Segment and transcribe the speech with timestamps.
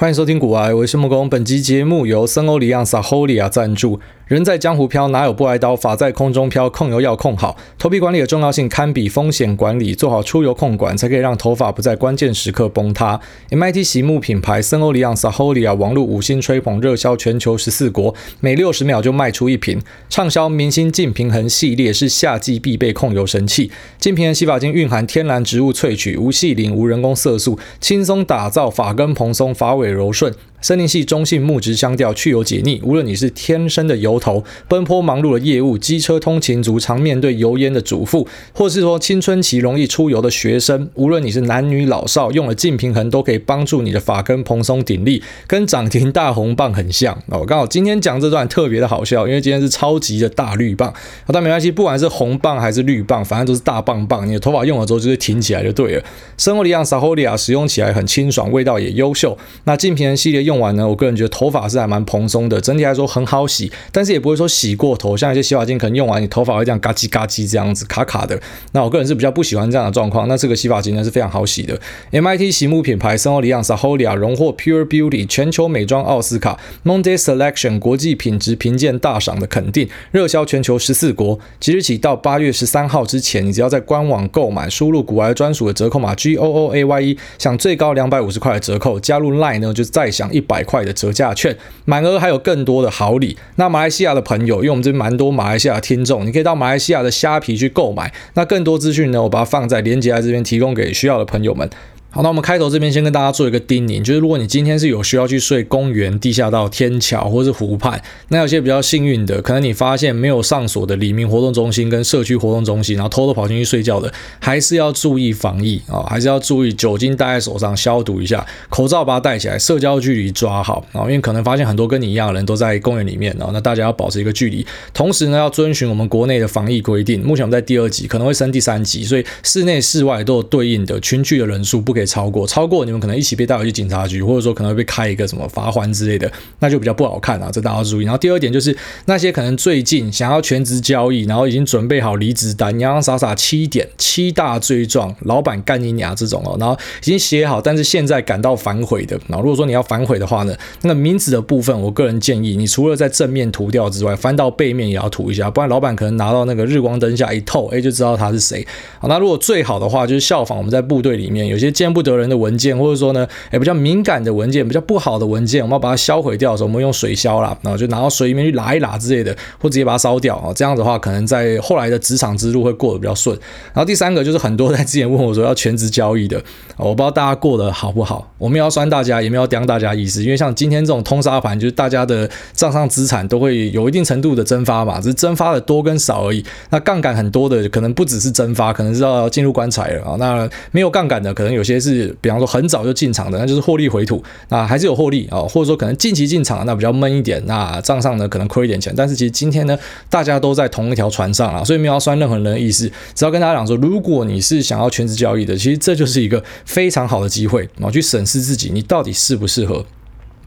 [0.00, 1.28] 欢迎收听古癌，我是木工。
[1.28, 3.98] 本集节目由森欧里昂 Saholia 赞助。
[4.28, 5.74] 人在江湖飘，哪有不挨刀？
[5.74, 7.56] 法在空中飘，控油要控好。
[7.78, 13.18] 头皮管理的重要性堪比风险管理，做好出油控管，才可以让头发不在关键时刻崩塌。
[13.50, 19.80] MIT 洗沐品牌森欧里昂 Saholia 网络五星吹捧，热销全球十四国，每六十秒就卖出一瓶。
[20.10, 23.72] 畅销明星净平衡系列是夏季必备控油神器。
[23.98, 30.34] 净平衡洗发精蕴含天然植物萃取，无矽灵，无人工色素，轻松打造发根蓬松，发尾柔顺。
[30.60, 32.80] 森林系中性木质香调，去油解腻。
[32.82, 47.44] 无论你是天生的油头，奔波忙碌的业务，机车通勤族，常面对油烟的主妇，或是说青春期容易出油的学生，无论你是男女老少，用了净平衡都可以帮助你的发根蓬松顶立，跟涨停大红棒很像哦。
[47.46, 50.92] 刚好今天讲这段特别的好笑，因为今天是超级的大绿棒，
[51.28, 56.04] 但没关系，不管是红棒还是绿棒，反正都是大棒棒，你的头发用了之后就是挺起来就对了。
[56.36, 59.38] 森欧黎漾 Saholia 使用起来很清爽，味道也优秀。
[59.62, 60.47] 那净平衡系列。
[60.48, 68.40] 用完呢，我个人觉得头发是还蛮蓬松的，整体来说很好洗，但是也不会说洗过头，像一些洗发精可能用完你头发会这样嘎叽嘎叽这样子卡卡的。
[68.72, 70.26] 那我个人是比较不喜欢这样的状况。
[70.26, 71.78] 那这个洗发精呢是非常好洗的
[72.10, 81.38] ，MIT 洗沐品牌森欧里昂 Saholia 荣获 Pure Beauty 全球美妆奥斯卡 Monday Selection 国际品质评鉴大赏的肯定，热销全球十四国。
[81.60, 88.98] 即日起到八月十三号之前，你只要在官网购买，输入股癌专属的折扣码 G O O A Y E，享最高两百五十块的折扣。
[89.00, 93.36] 加入 Line 呢，就再享一百块的折价券，满额还有更多的好礼。
[93.56, 98.12] 那马来西亚的朋友，因为我们这边蛮多马来西亚听众，你可以到马来西亚的虾皮去购买。
[98.34, 101.68] 那更多资讯呢，我把它放在连接在这边，提供给需要的朋友们。
[102.10, 127.22] 好，那我们开头这边先跟大家做一个叮咛，就是如果你今天是有需要去睡公园、地下道、天桥或是湖畔，那有些比较幸运的，可能你发现没有上锁的里民活动中心跟社区活动中心，然后偷偷跑进去睡觉的，还是要注意防疫啊，还是要注意酒精带在手上消毒一下，口罩把它戴起来，社交距离抓好啊，因为可能发现很多跟你一样的人都在公园里面啊，那大家要保持一个距离，同时呢要遵循我们国内的防疫规定。
[127.22, 138.04] 目前我们在第二级，可能会升第三级，所以室内室外都有对应的群聚的人数不可以超过，超过你们可能一起被带回去警察局，或者说可能会被开一个什么罚锾之类的，那就比较不好看啊，这大家要注意。
[138.04, 138.76] 然后第二点就是
[139.06, 158.66] 那些可能最近想要全职交易，然后已经准备好离职单，洋洋洒洒七点七大罪状，老板干你娘这种哦，然后已经写好，但是现在感到反悔的，然后如果说你要反悔的话呢，那个名字的部分，我个人建议你除了在正面涂掉之外，翻到背面也要涂一下，不然老板可能拿到那个日光灯下一透，哎，就知道他是谁。
[158.98, 170.52] 好，那如果最好的话就是效仿我们在部队里面有些不得人的文件，或者说呢，诶，比较敏感的文件，比较不好的文件，我们要把它销毁掉的时候，我们用水消啦，然后就拿到水里面去拉一拉之类的，或直接把它烧掉啊。
[170.54, 173.36] 这样的话，可能在后来的职场之路会过得比较顺。
[173.72, 176.42] 然后第三个就是很多在之前问我说要全职交易的，
[176.78, 178.30] 我不知道大家过得好不好。
[178.38, 186.44] 我们要酸大家，也没有刁大家意思，因为像今天这种通杀盘，就是大家的账上资产都会有一定程度的蒸发嘛，只是蒸发的多跟少而已。
[186.70, 190.16] 那杠杆很多的，可能不只是蒸发，可能是要进入棺材了啊。
[190.18, 199.76] 那没有杠杆的，可能有些是，比方说很早就进场的，那就是获利回吐，那还是有获利啊，或者说可能近期进场，那比较闷一点，那账上呢可能亏一点钱，但是其实今天呢，
[200.08, 209.86] 大家都在同一条船上啊，所以没有要酸任何人的意思，只要跟大家讲说，如果你是想要全职交易的，其实这就是一个非常好的机会然后，去审视自己，你到底适不适合。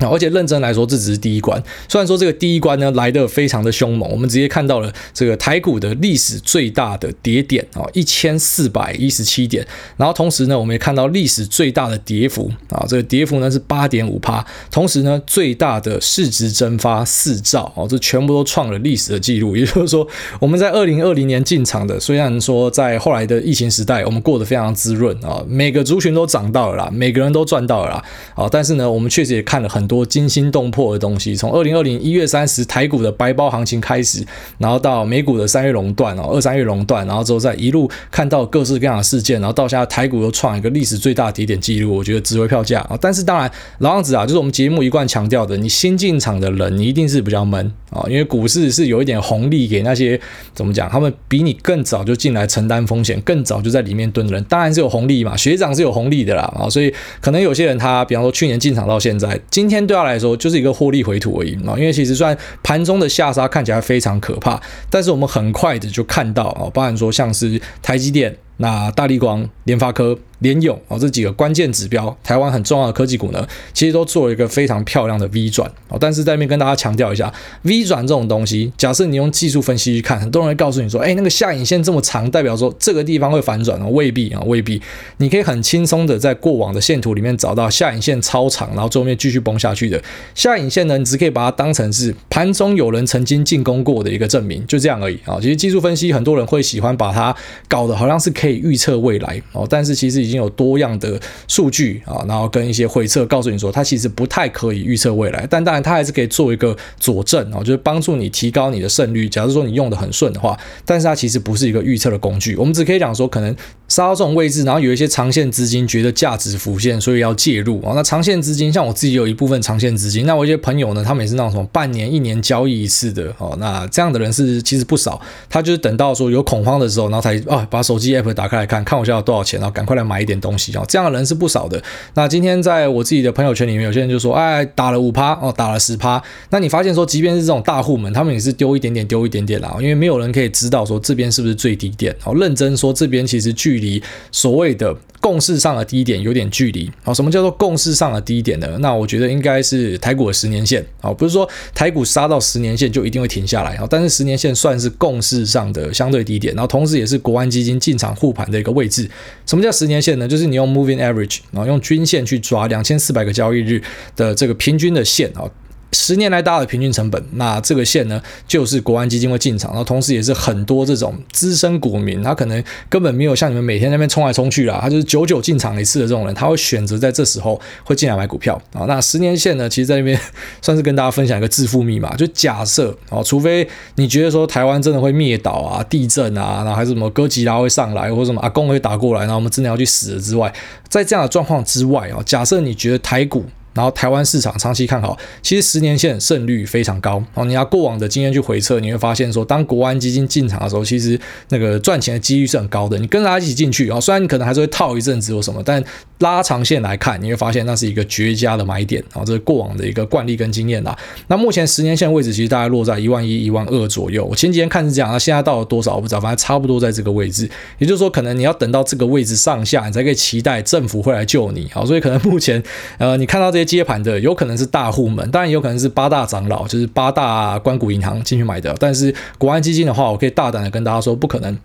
[0.10, 1.62] 而且认真来说，这只是第一关。
[1.88, 9.66] 虽然说这个第一关呢来的非常的凶猛，我们直接看到了这个台股的历史最大的跌点啊，一千四百一十七点。
[9.98, 14.44] 然后同时呢，我们也看到历史最大的跌幅啊，这个跌幅呢是八点五趴。
[14.72, 19.56] 同时呢，最大的市值蒸发四兆哦，这全部都创了历史的记录。
[19.56, 20.08] 也就是说，
[20.40, 29.91] 我们在二零二零年进场的，虽然说在后来的疫情时代，我们过得非常滋润啊，每个族群都涨到了啦，每个人都赚到了啦啊，但是呢，我们确实也看了很。
[29.92, 34.26] 多惊心动魄的东西，从二零二零一月三十台股的白包行情开始，
[34.58, 42.98] 然后到美股的三月熔断哦，二三月熔断，然后之后再一路看到各式各样的事件，然后到现在台股又创一个历史最大的跌点记录，我觉得值回票价啊！
[43.02, 50.18] 但是当然，老样子啊，就是我们节目一贯强调的，你新进场的人，你一定是比较闷啊，因为股市是有一点红利给那些
[50.54, 59.86] 怎么讲，他们比你更早就进来承担风险，更早就在里面蹲的人，当然是有红利嘛，学长是有红利的啦啊，所以可能有些人他，比方说去年进场到现在，今天。
[59.88, 68.38] 对他来说就是一个获利回吐而已嘛，因为其实虽然盘中的下杀看起来非常可怕，但是我们很快的就看到啊，包含说像是台积电。
[68.62, 70.18] 那大立光、联发科。
[70.42, 76.00] 联咏哦，这几个关键指标，台湾很重要的科技股呢，其实都做了一个非常漂亮的 V 转哦。
[76.02, 77.32] 但是在这边跟大家强调一下
[77.62, 84.82] ，V 转这种东西，假设你用技术分析去看，很多人会告诉你说，哎，那个下影线这么长，代表说这个地方会反转哦，未必啊，未必。
[85.18, 90.02] 你可以很轻松的在过往的线图里面找到下影线超长，然后最后面继续崩下去的
[90.34, 95.38] 下影线呢，你只可以把它当成是盘中有人曾经进攻过的一个证明，就这样而已啊。
[95.40, 97.36] 其实技术分析很多人会喜欢把它
[97.68, 101.20] 搞得好像是可以预测未来哦，但是其实已经有多样的。
[101.48, 109.28] 数据啊，然后跟一些回测告诉你说，它其实不太可以预测未来，但当然它还是可以做一个佐证哦，就是帮助你提高你的胜率。
[109.28, 112.56] 假如说你用的很顺的话，但是它其实不是一个预测的工具。
[112.56, 113.56] 我们只可以讲说，可能
[113.88, 117.94] 杀到这种位置，然后有一些长线资金觉得价值浮现，所以要介入啊。
[117.96, 123.56] 那长线资金，像我自己有一部分长线资金，那我一些朋友呢，他们也是那种什么半年、一年交易一次的哦。
[123.60, 125.20] 那这样的人是其实不少，
[125.50, 130.84] 他就是等到说有恐慌的时候，然后才啊把手机 app 打打开来看看我现在有多少钱，然后赶快来买一点东西啊。
[130.88, 131.80] 这样的人是不少的。
[132.16, 142.16] 那今天在我自己的朋友圈里面，有些人就说：“哎，打了五趴哦，打了十趴。”那你发现说，即便是这种大户们，他们也是丢一点点，丢一点点啦，因为没有人可以知道说这边是不是最低点。
[142.24, 144.02] 哦，认真说，这边其实距离
[144.32, 144.96] 所谓的。
[145.22, 148.68] 共识上的低点有点距离，好，什么叫做共识上的低点呢？
[148.80, 159.08] 那我觉得应该是台股的十年线，好，不是说台股杀到十年线就一定会停下来，好，但是十年线算是共识上的相对低点，然后同时也是国安基金进场护盘的一个位置。
[159.46, 160.28] 什么叫十年线呢？
[160.28, 163.82] 就是你用 Moving Average，然后用均线去抓两千四百个交易日
[164.16, 165.50] 的这个平均的线，啊。
[165.94, 178.86] 十年来大的平均成本，那这个线呢，就是国安基金会进场，然后同时也是很多这种资深股民，他可能根本没有像你们每天那边冲来冲去啦，他就是久久进场一次的这种人，他会选择在这时候会进来买股票啊。
[178.88, 180.18] 那十年线呢，其实在那边
[180.62, 190.54] 算是跟大家分享一个致富密码，就假设哦，除非你觉得说台湾真的会灭岛啊、地震啊，然后还是什么哥吉拉会上来，或者什么阿公会打过来，然后我们真的要去死了之外，
[190.88, 193.46] 在这样的状况之外啊，假设你觉得台股。
[193.74, 197.46] 然后台湾市场长期看好，其实十年线胜率非常高哦。
[197.46, 201.20] 你要过往的经验去回测，你会发现说，当国安基金进场的时候，其实
[201.50, 202.98] 那个赚钱的几率是很高的。
[203.00, 205.84] 你跟着他一起进去啊，虽然你可能还是会套一阵子或什么，但
[206.20, 209.24] 拉长线来看，你会发现那是一个绝佳的买点啊。
[209.26, 210.98] 这是过往的一个惯例跟经验啦。
[211.28, 214.26] 那目前十年线位置其实大概落在一万一、一万二左右。
[214.26, 217.50] 我前几天看是这样，那现在到了多少我不知道，反正差不多在这个位置。
[217.80, 221.70] 也就是说，可能你要等到这个位置上下，你才可以期待政府会来救你。
[221.72, 222.62] 好，所以可能目前
[222.98, 224.36] 呃，你看到这接盘的有。
[224.42, 228.76] 可能是大户们，当然也有可能是八大长老，就是八大关谷银行进去买的。
[228.80, 231.56] 但是国安基金的话，我可以大胆的跟大家说，不可能。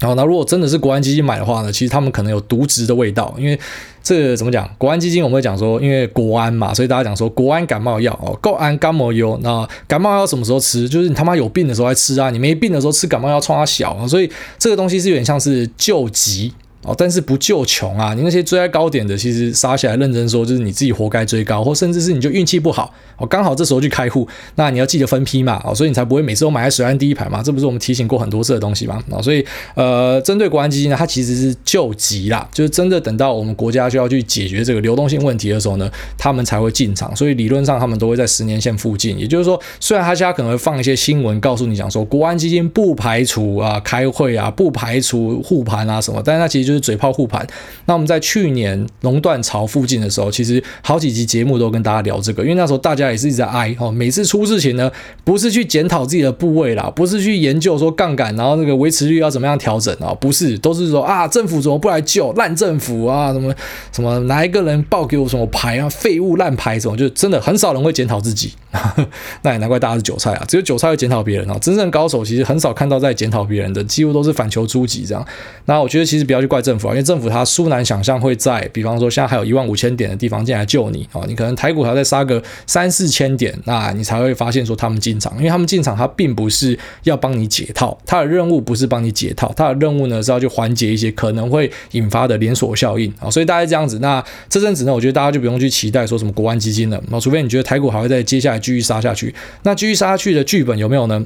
[0.00, 3.56] 然后，那如果真的是国安基金买的话呢，其实他们可能有渎职的味道，因为
[4.02, 4.68] 这个怎么讲？
[4.76, 9.38] 国安基金我们会讲说，因为国安嘛，所以大家讲说国安感冒药哦，国安感冒药。
[9.42, 10.88] 那感冒药什么时候吃？
[10.88, 14.08] 就是你他妈有病的时候来吃啊，你没病的时候吃感冒药冲它小啊。
[14.08, 14.28] 所以
[14.58, 16.52] 这个东西是有点像是救急。
[16.86, 18.14] 哦，但是不救穷啊！
[18.14, 29.44] 你那些追在高点的，其实杀起来认真说，就是你自己活该追高，或甚至是你就运气不好，哦，刚好这时候去开户，那你要记得分批嘛，哦，所以你才不会每次都买在水岸第一排嘛，这不是我们提醒过很多次的东西嘛，哦，所以
[29.74, 47.46] 呃，针对国安基金呢，它其实是救急啦，就是真的等到我们国家需要去解决这个流动性问题的时候呢，他们才会进场，所以理论上他们都会在十年线附近，也就是说，虽然他家可能会放一些新闻告诉你讲说，国安基金不排除啊开会啊，不排除护盘啊什么，但是它其实就嘴炮护盘。
[47.86, 54.90] 那我们在去年熔断潮附近的时候，其实好几集节目都跟大家聊这个，因为那时候大家也是一直在哀哦，每次出事情呢，
[55.24, 63.54] 不是去检讨自己的部位啦，不是去研究说杠杆，然后那个维持率要怎么样调整啊，不是，都是说啊，政府怎么不来救，烂政府啊，什么
[63.92, 68.52] 什么哪一个人报给我什么牌啊，废物烂牌什么，就真的很少人会检讨自己，
[69.42, 75.26] 那也难怪大家是韭菜啊，只有韭菜会检讨别人啊，真正高手其实很少看到在检讨别人的，几乎都是反求诸己这样。
[75.66, 77.46] 那我觉得其实不要去怪政府啊，因为政府它。
[77.46, 101.24] 殊难想象会在，比方说现在还有一万五千点的地方进来救你啊，你可能台股还要再杀个三四千点，那你才会发现说他们进场，因为他们进场，他并不是要帮你解套，他的任务不是帮你解套，他的任务呢是要去缓解一些可能会引发的连锁效应啊，所以大概这样子，那这阵子呢，我觉得大家就不用去期待说什么国安基金了，那除非你觉得台股还会再接下来继续杀下去，那继续杀下去的剧本有没有呢？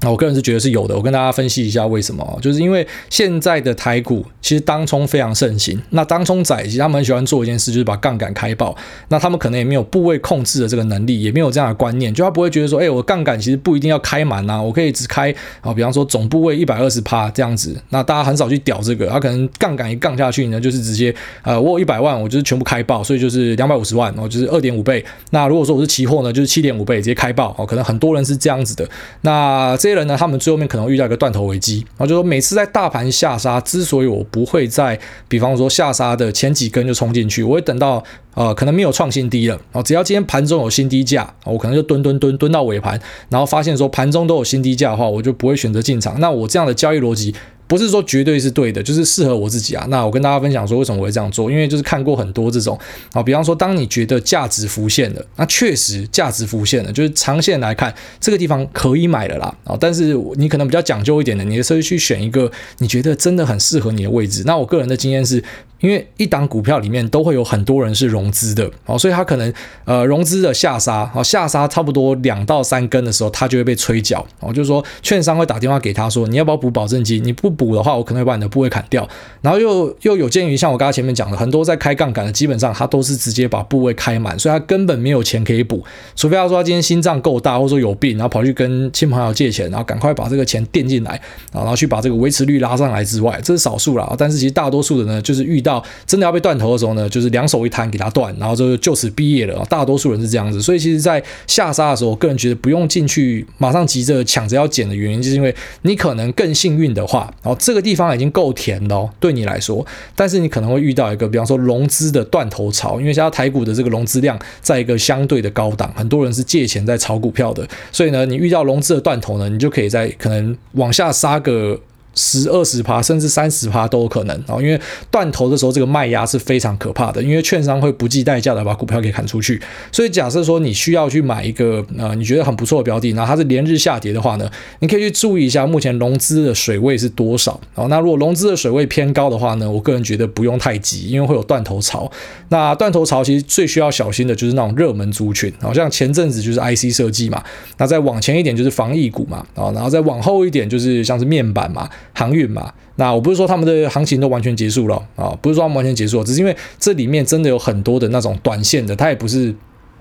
[0.00, 8.76] 那我个人是觉得是有的，我跟大家分析一下为什么，就是因为现在的台股其实当冲非常盛行，那当冲仔其实他们很喜欢做一件事，就是把杠杆开爆，
[9.08, 21.12] 那他们可能也没有部位控制的这个能力，也没有这样的观念，就他不会觉得说，哎，我杠杆其实不一定要开满呐，我可以只开啊，比方说总部位一百二十趴这样子，那大家很少去屌这个，他可能杠杆一杠下去呢，就是直接
[21.42, 28.88] 呃，我有一百万，我就是全部开爆，所以就是两百五十万，哦，就是二点五倍，那如果说我是期货呢，就是七点五倍直接开爆，哦，可能很多人是这样子的，
[29.22, 29.87] 那这。
[29.88, 38.04] 这些人呢，他们最后面可能遇到一个断头危机，然后就说每次在大盘下杀，之所以我不会在，比方说下杀的前几根就冲进去，我会等到
[38.34, 46.20] 呃可能没有创新低了，哦，只要今天盘中有新低价，我可能就蹲蹲蹲蹲到尾盘，然后发现说盘中都有新低价的话，我就不会选择进场。
[46.20, 47.34] 那我这样的交易逻辑。
[47.68, 49.86] 不是说绝对是对的，就是适合我自己啊。
[49.88, 51.48] 那我跟大家分享说，为什么我会这样做？
[51.48, 52.76] 因为就是看过很多这种
[53.12, 59.76] 啊，比方说，当你觉得价值浮现了，那确实价值浮现了，就是长线来看，这个地方可以买了啦啊。
[59.78, 64.42] 但是你可能比较讲究一点的，你的时候去选一个你觉得真的很适合你的位置。
[64.46, 65.44] 那我个人的经验是。
[65.80, 69.52] 因为一档股票里面都会有很多人是融资的，哦，所以他可能
[69.84, 77.22] 呃融资的下杀，哦下杀差不多两到三根的时候，他就会被催缴，哦，就是说券商会打电话给他说，你要不要补保证金？
[77.22, 79.08] 你不补的话，我可能会把你的部位砍掉。
[79.40, 85.84] 然后又又有鉴于像我刚才前面讲的，很多在开杠杆的，基本上他都是直接把部位开满，所以他根本没有钱可以补，
[86.16, 91.20] 除非他说他今天心脏够大，或者说有病，然后跑去跟亲朋友借钱，然后赶快把这个钱垫进来，
[91.52, 94.12] 然后去把这个维持率拉上来之外，这是少数啦。
[94.18, 95.67] 但是其实大多数的呢，就是遇到
[96.06, 99.64] 真的要被断头的时候呢，就是两手一摊给他断，然后就就此毕业了。
[99.68, 109.84] 大多数人是这样子，所以其实，在下杀的时候，我个人觉得不用进去马上急着抢着要捡的原因，就是因为你可能更幸运的话，然后这个地方已经够甜了，对你来说，
[110.14, 121.78] 但是你可能会遇到一个，比方说融资的断头潮，因为现在台股的这个融资量在一个相对的高档，很多人是借钱在炒股票的，所以呢，你遇到融资的断头呢，你就可以在可能往下杀个。
[122.18, 124.58] 十二十趴，甚至三十趴都有可能啊！
[124.60, 129.62] 因为断头的时候，这个卖压是非常可怕的，因为券商会不计代价的把股票给砍出去。
[129.92, 137.58] 所以假设说你需要去买一个呃你觉得很不错的标的，然后它是连日下跌的话呢，你可以去注意一下目前融资的水位是多少。
[137.76, 142.10] 哦，那如果融资的水位偏高的话呢，我个人觉得不用太急，因为会有断头潮。
[142.48, 147.40] 那断头潮其实最需要小心的就是那种热门族群，好像前阵子就是 IC 设计嘛，
[147.76, 151.88] 那再往前一点就是防疫股嘛，啊，然后再往后一点就是像是面板嘛。
[152.14, 159.54] 航运嘛，那我不是说他们的行情都完全结束了啊，不是说他们完全结束了，只是因为这里面真的有很多的那种短线的，它也不是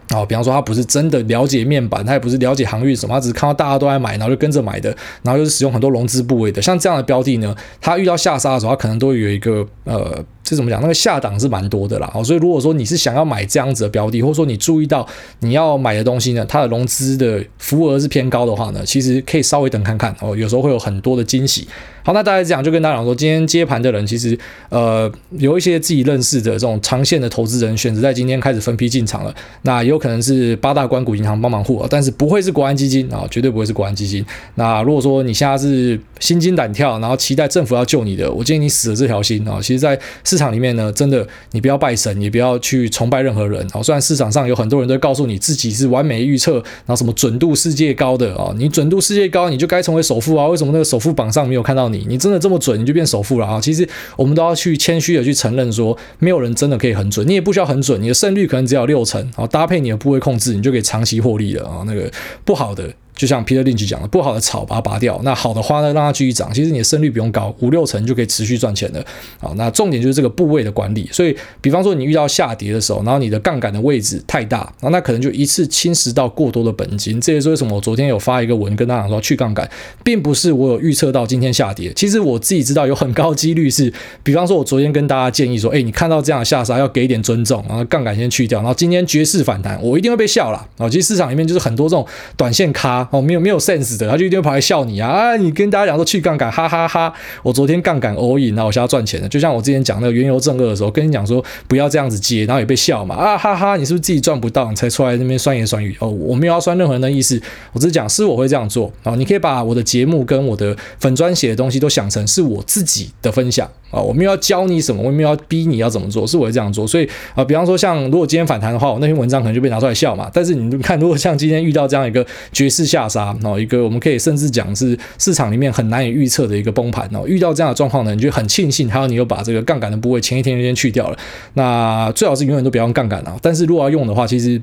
[0.10, 4.90] 啊，比方说他不是真的了解面板，他也不是了解航运什么，他只是看到大家都在买，然后就跟着买的，
[5.22, 10.24] 然后又是使用很多融资部位的，像这样的标的呢，它遇到下杀的时候，它可能都有一个呃。
[10.50, 10.80] 这怎么讲？
[10.82, 15.06] 那个下档是蛮多的啦，哦所以如果说你是想要买这样子的标的，或者说你注意到
[15.40, 21.68] 你要买的东西呢，它的融资的幅额是偏高的话呢，其实可以稍微等看看哦，有时候会有很多的惊喜。
[22.08, 34.26] 好，那大概这样就跟大家讲说，今天接盘的人其实呃有一些自己认识的这种长线的投资人选择在今天开始分批进场了，那也有可能是八大关谷银行帮忙护，但是不会是国安基金啊，绝对不会是国安基金。
[34.56, 39.60] 那如果说你现在是心惊胆跳，然后期待政府要救你的，我建议你死了这条心啊。
[39.62, 43.84] 其实，在市场里面呢，真的你不要拜神，也不要去崇拜任何人啊。
[43.84, 50.48] 虽然市场上有很多人都告诉你自己是完美预测，然后什么准度世界高的啊，你准度世界高，你就该成为首富啊。
[50.48, 51.97] 为什么那个首富榜上没有看到你？
[52.08, 53.60] 你真的这么准，你就变首富了啊？
[53.60, 61.84] 其实我们都要去谦虚的去承认说，没有人真的可以很准，你也不需要很准，你的胜率可能只有六成，然后搭配你的部位控制，你就可以长期获利了啊。
[61.86, 62.12] 那个
[62.44, 62.94] 不好的。
[63.18, 66.54] 就像 Peter Lynch 讲的，不好的草把它拔掉，那好的花呢，让它继续长。
[66.54, 69.04] 其实你的胜率不用高，五六成就可以持续赚钱的。
[69.40, 71.10] 好，那重点就是这个部位的管理。
[71.12, 77.20] 所以，比方说你遇到下跌的时候，然后你的杠杆的位置太大，然后那可能就一次侵蚀到过多的本金。
[77.20, 79.68] 这也是为什么我昨天有发一个文跟大家说去杠杆，
[80.04, 81.92] 并不是我有预测到今天下跌。
[81.96, 90.68] 其实我自己知道有很高几率是，比方说我昨天跟大家建议说，哎，你看到这样的下杀要给一点尊重，然后杠杆先去掉，然后今天绝世反弹，我一定会被笑了。
[90.78, 92.06] 啊，其实市场里面就是很多这种
[92.36, 93.98] 短线咖哦，没有没有 sense。
[93.98, 95.08] 的，他就一定会跑来笑你啊！
[95.08, 99.30] 啊，你跟大家讲说去杠杆，哈哈哈，我昨天杠杆 all in，然后我现在赚钱了。
[99.30, 103.16] 就像我之前讲那个原油正二的时候，跟你讲说不要这样子接，然后也被笑嘛！
[103.16, 105.96] 啊哈哈，你是不是自己赚不到，你才出来那边酸言酸语？
[106.00, 107.42] 哦，我没有要酸任何人的意思，
[107.74, 109.16] 我只是讲是我会这样做哦。
[109.16, 116.88] 你可以把我的节目跟我的粉专写的东西都想成是我自己的分享啊，我没有要教你什么，我没有要逼你要怎么做，是我会这样做。
[116.88, 120.30] 所以啊，比方说像如果今天反弹的话，我那篇文章可能就被拿出来笑嘛。
[120.34, 124.48] 但是你看，如果像今天遇到这样一个绝世下杀，然后一个我们可以甚至。
[124.50, 131.18] 讲是市场里面很难以预测的一个崩盘哦，遇到这样的状况呢，你就很庆幸，还有你又把这个杠杆的部位前一天就先去掉了，
[131.54, 134.60] 那最好是永远都不要用杠杆啊，但是如果要用的话，其实。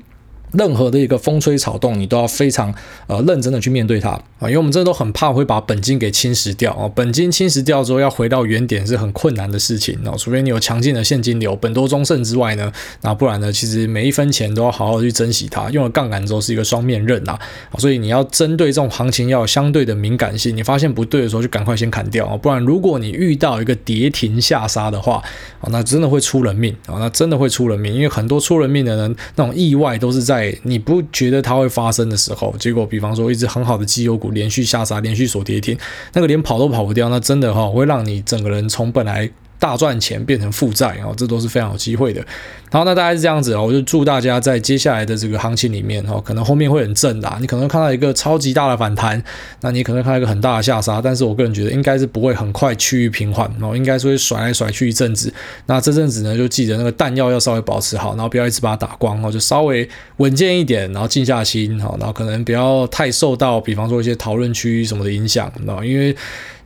[0.57, 2.75] 任何的一个风吹草动，你都要非常
[3.07, 15.69] 呃认真的去面对它啊，因为我们真的都很怕会把本金给侵蚀掉啊，本金侵蚀掉之后要回到原点是很困难的事情哦，除非你有强劲的现金流，本多终胜之外呢，那不然呢，其实每一分钱都要好好去珍惜它。
[15.71, 17.37] 用了杠杆之后是一个双面刃呐，
[17.79, 25.23] 所以你要针对这种行情要有相对的敏感性，你发现不对的时候就赶快先砍掉啊，不然如果你遇到一个跌停下杀的话
[25.61, 30.44] 啊，那真的会出人命啊，那真的会出人命，因为很多出人命的人那种意外都是在。
[30.63, 35.77] 你不觉得它会发生的时候，结果比方说一只很好的绩优股连续下杀，连续锁跌停，
[36.13, 39.31] 那个连跑都跑不掉，那真的哈会让你整个人从本来。
[39.59, 42.25] 大赚钱变成负债啊，这都是非常有机会的。
[42.71, 49.23] 好，那大概是这样子啊，我就祝大家在接下来的这个行情里面哈，可能后面会很正的，你可能看到一个超级大的反弹，
[49.61, 55.33] 那你可能看到一个很大的下杀，但是我个人觉得应该是不会很快趋于平缓哦，应该是会甩来甩去一阵子。
[55.67, 65.51] 那这阵子呢，就记得那个弹药要稍微保持好，然后不要一直把它打光哦，就稍微稳健一点，然后静下心哈，然后可能不要太受到比方说一些讨论区什么的影响，
[65.85, 66.15] 因为。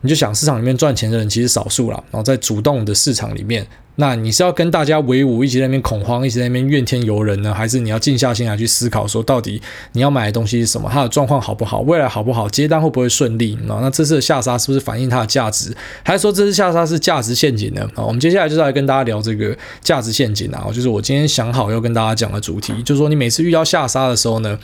[0.01, 3.65] 你就想市场里面赚钱的人其实少数了，然后在主动的市场里面。
[3.99, 13.59] 那你是要跟大家为伍，一直在那边恐慌，一直在那边怨天尤人呢，还是你要静下心来去思考，说到底你要买的东西是什么，它的状况好不好，未来好不好，接单会不会顺利？
[13.67, 17.81] 那这次的下杀是不是反映它的价值，还是说这次下杀是价值陷阱呢？
[17.93, 24.57] 啊，我们接下来就是来跟大家聊这个价值陷阱啊，就是我今天想好要跟大家讲的主题，就是说你每次遇到下杀的时候呢，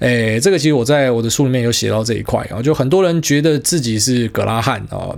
[0.00, 5.14] 诶，这个其实我在我的书里面有写到这一块啊，就很多人觉得自己是葛拉汉啊，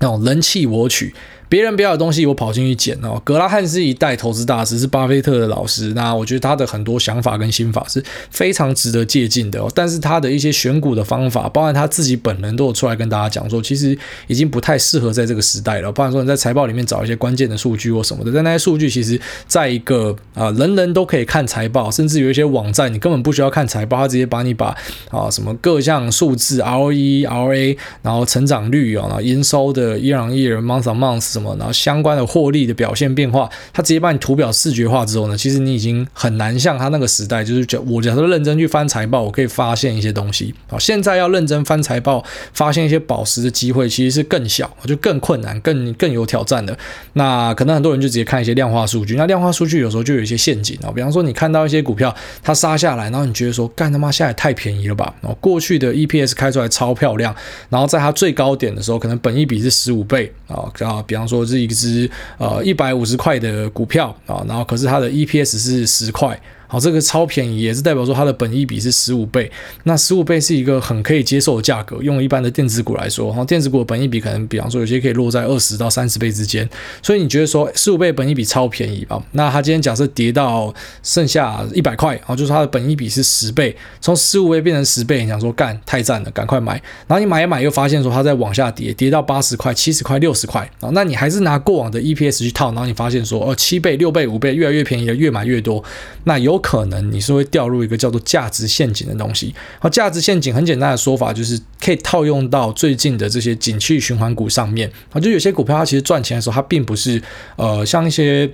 [0.00, 1.14] 那种人弃我取。
[1.48, 3.20] 别人不要的东西，我跑进去捡哦。
[3.24, 5.92] 格拉汉是一代投资大师，是巴菲特的老师。
[5.94, 9.70] 那我觉得他的很多想法跟心法是非常值得借鉴的哦。
[9.74, 13.96] 但是他的一些选股的方法，包含他自己本人都有出来跟大家讲说，其实
[14.26, 15.92] 已经不太适合在这个时代了。
[15.92, 24.76] 包含说你在财报里面找一些关键的数据或什么的，但那些数据其实在一个啊、人人都可以看财报，甚至有一些网站你根本不需要看财报，他直接把你把
[25.10, 31.54] 啊什么各项数字 roera 然后成长率啊、然后营收的 year on year、month on month 什么。
[31.56, 40.54] 然后相关的获利的表现变化，它直接把你图表视觉化之后呢，其实你已经很难像他那个时代，就是我假设认真去翻财报，我可以发现一些东西。
[40.68, 46.76] 好，现在要认真翻财报，发现一些宝石的机会其实是更小，就更困难，更更有挑战的。
[47.14, 50.90] 那可能很多人就直接看一些量化数据，那量化数据有时候就有一些陷阱啊。
[50.94, 55.14] 比方说你看到一些股票它杀下来，然后你觉得说干他妈下来太便宜了吧？
[55.20, 57.34] 然后过去的 EPS 开出来超漂亮，
[57.68, 61.44] 然后在它最高点的时候，可能本一比是十五倍啊，啊，比方说。
[61.44, 66.40] 是一只呃一百五十块的股票啊，然后可是它的 EPS 是十块。
[66.74, 69.48] 好，这个超便宜，也是代表说它的本益比是十五倍。
[69.84, 76.68] 那十五倍是一个很可以接受的价格，用一般的电子股来说，哈，电子股的本益比可能，比方说有些可以落在二十到三十倍之间。
[77.00, 79.22] 所以你觉得说十五倍本益比超便宜吧？
[79.30, 86.72] 那它今天假设跌到剩下一百块，然后就是它的本益比是十倍，从十五倍变成十倍，你想说干太赞了，赶快买。
[87.06, 95.80] 然后你买一买，又发现说它在往下跌，跌到八十块、七十块、六十块，那你还是拿过往的 EPS 去套，然后你发现说哦，七倍、六倍、五倍，越来越便宜了，越买越多，
[96.24, 96.63] 那有。
[96.64, 99.54] 可能你是会掉入一个叫做价值陷阱的东西。
[99.78, 104.90] 好，价值陷阱很简单的说法就是可以套用到最近的这些景气循环股上面。
[105.12, 107.22] 啊，就有些股票它其实赚钱的时候，它并不是
[107.56, 108.50] 呃像一些。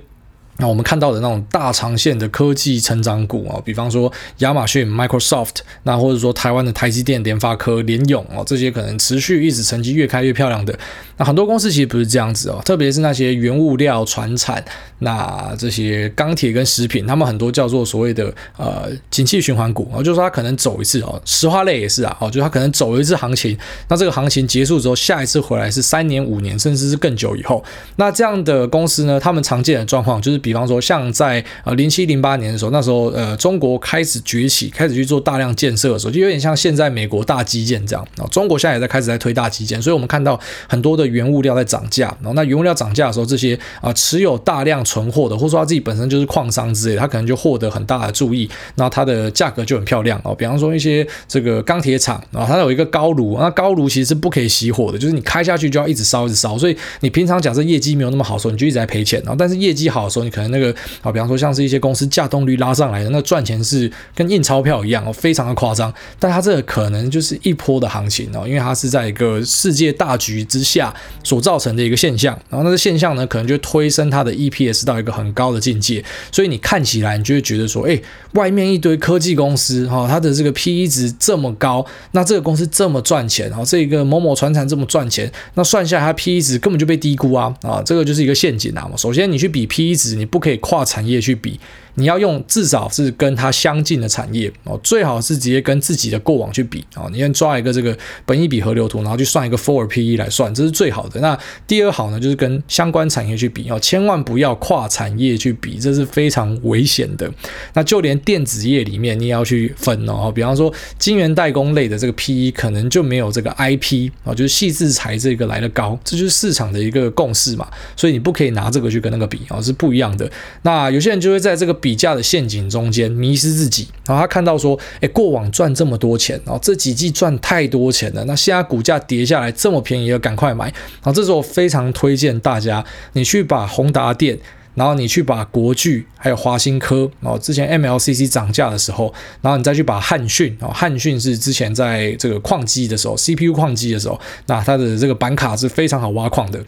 [0.61, 10.77] 那我们看到的那种大长线的科技成长股啊，比方说亚马逊、Microsoft，那或者说台湾的台积电、联发科、联咏哦，这些可能持续一直成绩越开越漂亮的。
[11.17, 14.63] 那很多公司其实不是这样子哦，特别是那些原物料、传产，
[14.99, 27.63] 那这些钢铁跟食品，他们很多叫做所谓的呃景气循环股啊，就是说它可能走一次哦，石化类也是啊，哦，就是它可能走一次行情，那这个行情结束之后，下一次回来是三年、五年，甚至是更久以后。
[27.95, 30.50] 那这样的公司呢，他们常见的状况就是比。
[30.51, 38.27] 比方说，像在呃零七零八年的时候，那时候呃中国开始崛起，开始去做大量建设的时候，就有点像现在美国大基建这样啊。
[38.29, 40.37] 中国现在也在开始在推大基建，所以我们看到
[40.67, 42.07] 很多的原物料在涨价。
[42.19, 50.35] 然后那原物料涨价的时候，这些啊持有大量存货的，或者说他自己本身就是矿商之类的，他可能就获得很大的注意，那它的价格就很漂亮哦。
[50.35, 59.21] 比方说一些这个钢铁厂啊，它有一个高炉，那高炉其实是不可以熄火的，就是你开下去就要一直烧一直烧，所以你平常假设业绩没有那么好的时候，你就一直在赔钱。
[59.21, 65.93] 然后但是业绩好的时候，你可能那个啊，比方说像是一些公司价动率拉上来的，那赚钱是跟印钞票一样哦，非常的夸张。
[66.17, 72.33] 但它这个可能就是一波的行情哦，因为它是在一个世界大局之下所造成的一个现象。
[72.49, 76.03] 然后那个现象呢，可能就推升它的 EPS 到一个很高的境界。
[76.31, 77.99] 所以你看起来，你就会觉得说，哎，
[78.33, 88.89] 外面一堆科技公司哈，它的这个 PE 值这么高，那这个公司这么赚钱，然后这个某某船产这么赚钱，那算下来它 PE 值根本就被低估啊啊，这个就是一个陷阱啊。
[88.97, 91.59] 首先你去比 PE 值，你不可以跨产业去比。
[91.95, 97.09] 你要用至少是跟它相近的产业哦，最好是直接跟自己的过往去比哦。
[97.11, 101.19] 你先抓一个这个本益比河流图，然后去算一个 forward PE 来算，这是最好的。
[101.19, 107.29] 那第二好呢，就是跟相关产业去比哦，千万不要跨产业去比，这是非常危险的。
[107.73, 110.31] 那就连电子业里面，你也要去分哦。
[110.33, 117.67] 比方说晶圆代工类的这个 PE 可能就没有这个 IP 啊，就是矽智财这个来得高，这就是市场的一个共识嘛。
[117.97, 120.31] 所以你不可以拿这个去跟那个比哦，是不一样的。
[120.61, 121.80] 那有些人就会在这个。
[121.81, 123.87] 比价的陷阱中间迷失自己。
[124.05, 130.65] 然后他看到说，哎，过往赚这么多钱，然后这几季赚太多钱了，那现在股价跌下来这么便宜了，赶快买。
[130.65, 134.37] 然后这时候非常推荐大家，你去把宏达电。
[134.73, 146.63] 然后你去把国巨还有华新科，然后之前 MLCC 涨价的时候，然后你再去把汉讯，啊，汉讯是之前在这个矿机的时候，CPU 矿机的时候，那它的这个板卡是非常好挖矿的。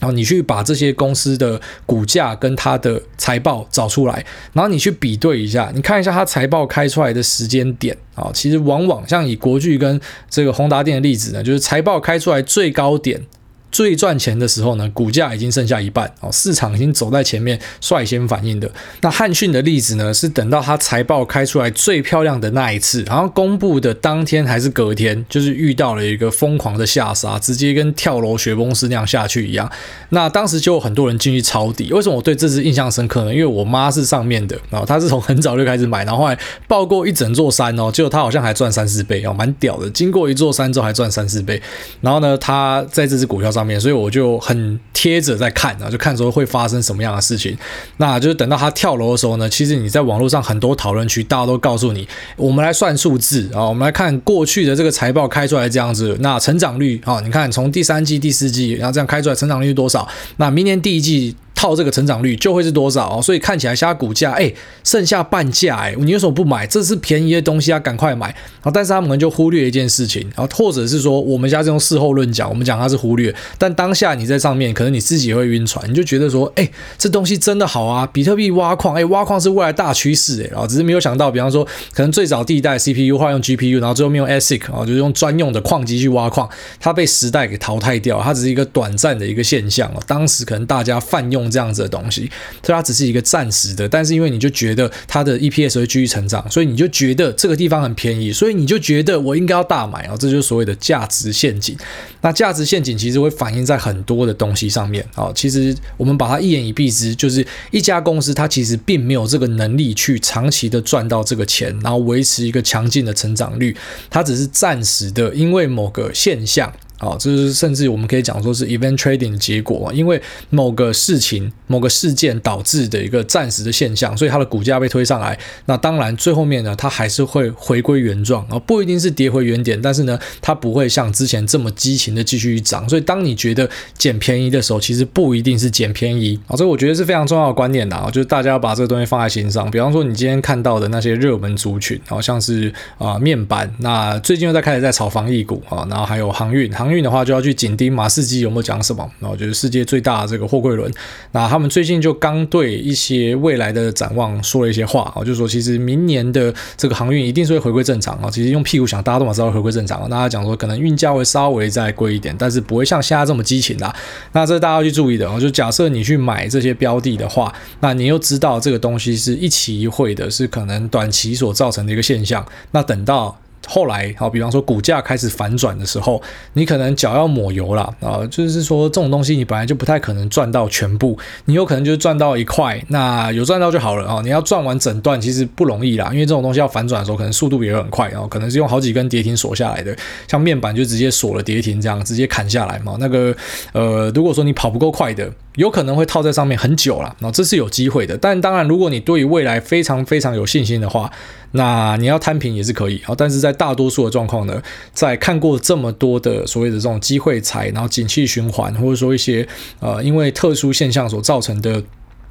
[0.00, 13.24] 然后你去把这些公司的股价跟它的财报找出来，然后你去比对一下，你看一下它财报开出来的时间点啊，其实往往像以国巨跟这个宏达电的例子呢，就是财报开出来最高点。
[13.70, 18.70] 最赚钱的时候呢，股价已经剩下一半哦，市场已经走在前面，率先反应的。
[19.00, 29.70] 那汉讯的例子呢，是等到它财报开出来最漂亮的那一次，然后公布的当天还是隔天，就是遇到了一个疯狂的下杀，直接跟跳楼雪崩式那样下去一样。
[30.10, 31.92] 那当时就有很多人进去抄底。
[31.92, 33.32] 为什么我对这支印象深刻呢？
[33.32, 39.88] 因为我妈是上面的，然后她是从很早就开始买，然后后来抱过一整座山哦，结果她好像还赚三四倍哦，蛮屌的。
[39.90, 41.60] 经过一座山之后还赚三四倍，
[42.00, 43.78] 然后呢，她在这支股票上上面。
[43.78, 47.54] 所以我就很贴着在看啊，就看说会发生什么样的事情。
[47.98, 60.08] 那就是等到他跳楼的时候呢，其实你在网络上很多讨论区，大家都告诉你，我们来算数字啊，我们来看过去的这个财报开出来这样子，那成长率啊，你看从第三季、第四季，然后这样开出来成长率是多少？
[60.38, 61.36] 那明年第一季。
[61.60, 64.50] 套这个成长率就会是多少哦，所以看起来现在股价哎
[64.82, 66.66] 剩下半价哎，你为什么不买？
[66.66, 68.28] 这是便宜的东西啊，赶快买！
[68.28, 86.48] 然后但是他们可能就忽略一件事情，然后或者是说我们现在是用事后论讲，我们讲它是忽略，但当下你在上面可能你自己也会晕船，你就觉得说哎这东西真的好啊，比特币挖矿哎挖矿是未来大趋势哎，然后只是没有想到，比方说可能最早第一代 CPU 换用 GPU，然后最后面用 ASIC 啊，就是用专用的矿机去挖矿，
[86.80, 92.30] 它被时代给淘汰掉，它只是一个短暂的一个现象哦，当时可能大家泛用这样子的东西。
[92.64, 101.76] 所以它只是一个暂时的，但是因为你就觉得它的 EPS 会继续成长，所以你就觉得这个地方很便宜，所以你就觉得我应该要大买啊，这就是所谓的价值陷阱。
[102.20, 105.32] 那价值陷阱其实会反映在很多的东西上面啊。
[105.34, 113.74] 其实我们把它一言以蔽之，就是一家公司它其实并没有这个能力去长期的赚到这个钱，然后维持一个强劲的成长率，
[114.10, 116.72] 它只是暂时的，因为某个现象。
[117.00, 125.36] 啊，这是甚至我们可以讲说是 event trading 的结果，因为某个事情、某个事件导致的一个暂时的现象，所以它的股价被推上来。
[125.64, 132.86] 那当然最后面呢，它还是会回归原状啊，不一定是跌回原点，但是呢，它不会像之前这么激情的继续涨。
[132.86, 136.52] 所以当你觉得捡便宜的时候，其实不一定是捡便宜啊。
[136.54, 139.70] 这个我觉得是非常重要的观念的啊，就是大家要把这个东西放在心上。
[139.70, 146.89] 比方说你今天看到的那些热门族群，好像是啊面板，那最近又在开始在炒防疫股啊，然后还有航运航。
[146.90, 150.90] 运的话就要去紧盯马士基有没有讲什么，然后就是世界最大的这个货柜轮，
[151.32, 163.94] 那他们最近就刚对一些未来的展望说了一些话啊，就是说其实明年的这个航运一定是会回归正常啊，其实用屁股想大家都马上会回归正常啊，大家讲说可能运价会稍微再贵一点，但是不会像现在这么激情啦，
[164.32, 173.39] 那这大家要去注意的啊，就假设你去买这些标的的话，那你又知道这个东西是一期一会的，是可能短期所造成的一个现象，那等到。
[173.66, 176.20] 后来，好，比方说股价开始反转的时候，
[176.54, 184.20] 你可能脚要抹油了啊，就是说这种东西你本来就不太可能赚到全部，你有可能就赚到一块，那有赚到就好了啊。
[184.22, 189.96] 你要赚完整段其实不容易啦，因为这种东西要反转的时候，可能速度也很快啊，可能是用好几根跌停锁下来的，
[190.26, 192.96] 像面板就直接锁了跌停这样，直接砍下来嘛。
[192.98, 193.34] 那个
[193.72, 198.16] 呃，如果说你跑不够快的，有可能会套在上面很久了，那这是有机会的。
[198.16, 201.10] 但当然，如果你对于未来非常非常有信心的话，
[201.52, 203.14] 那你要摊平也是可以啊。
[203.16, 209.46] 但是在大多数的状况呢，在看过这么多的所谓的这种机会财，然后景气循环，或者说一些
[209.80, 211.82] 呃因为特殊现象所造成的。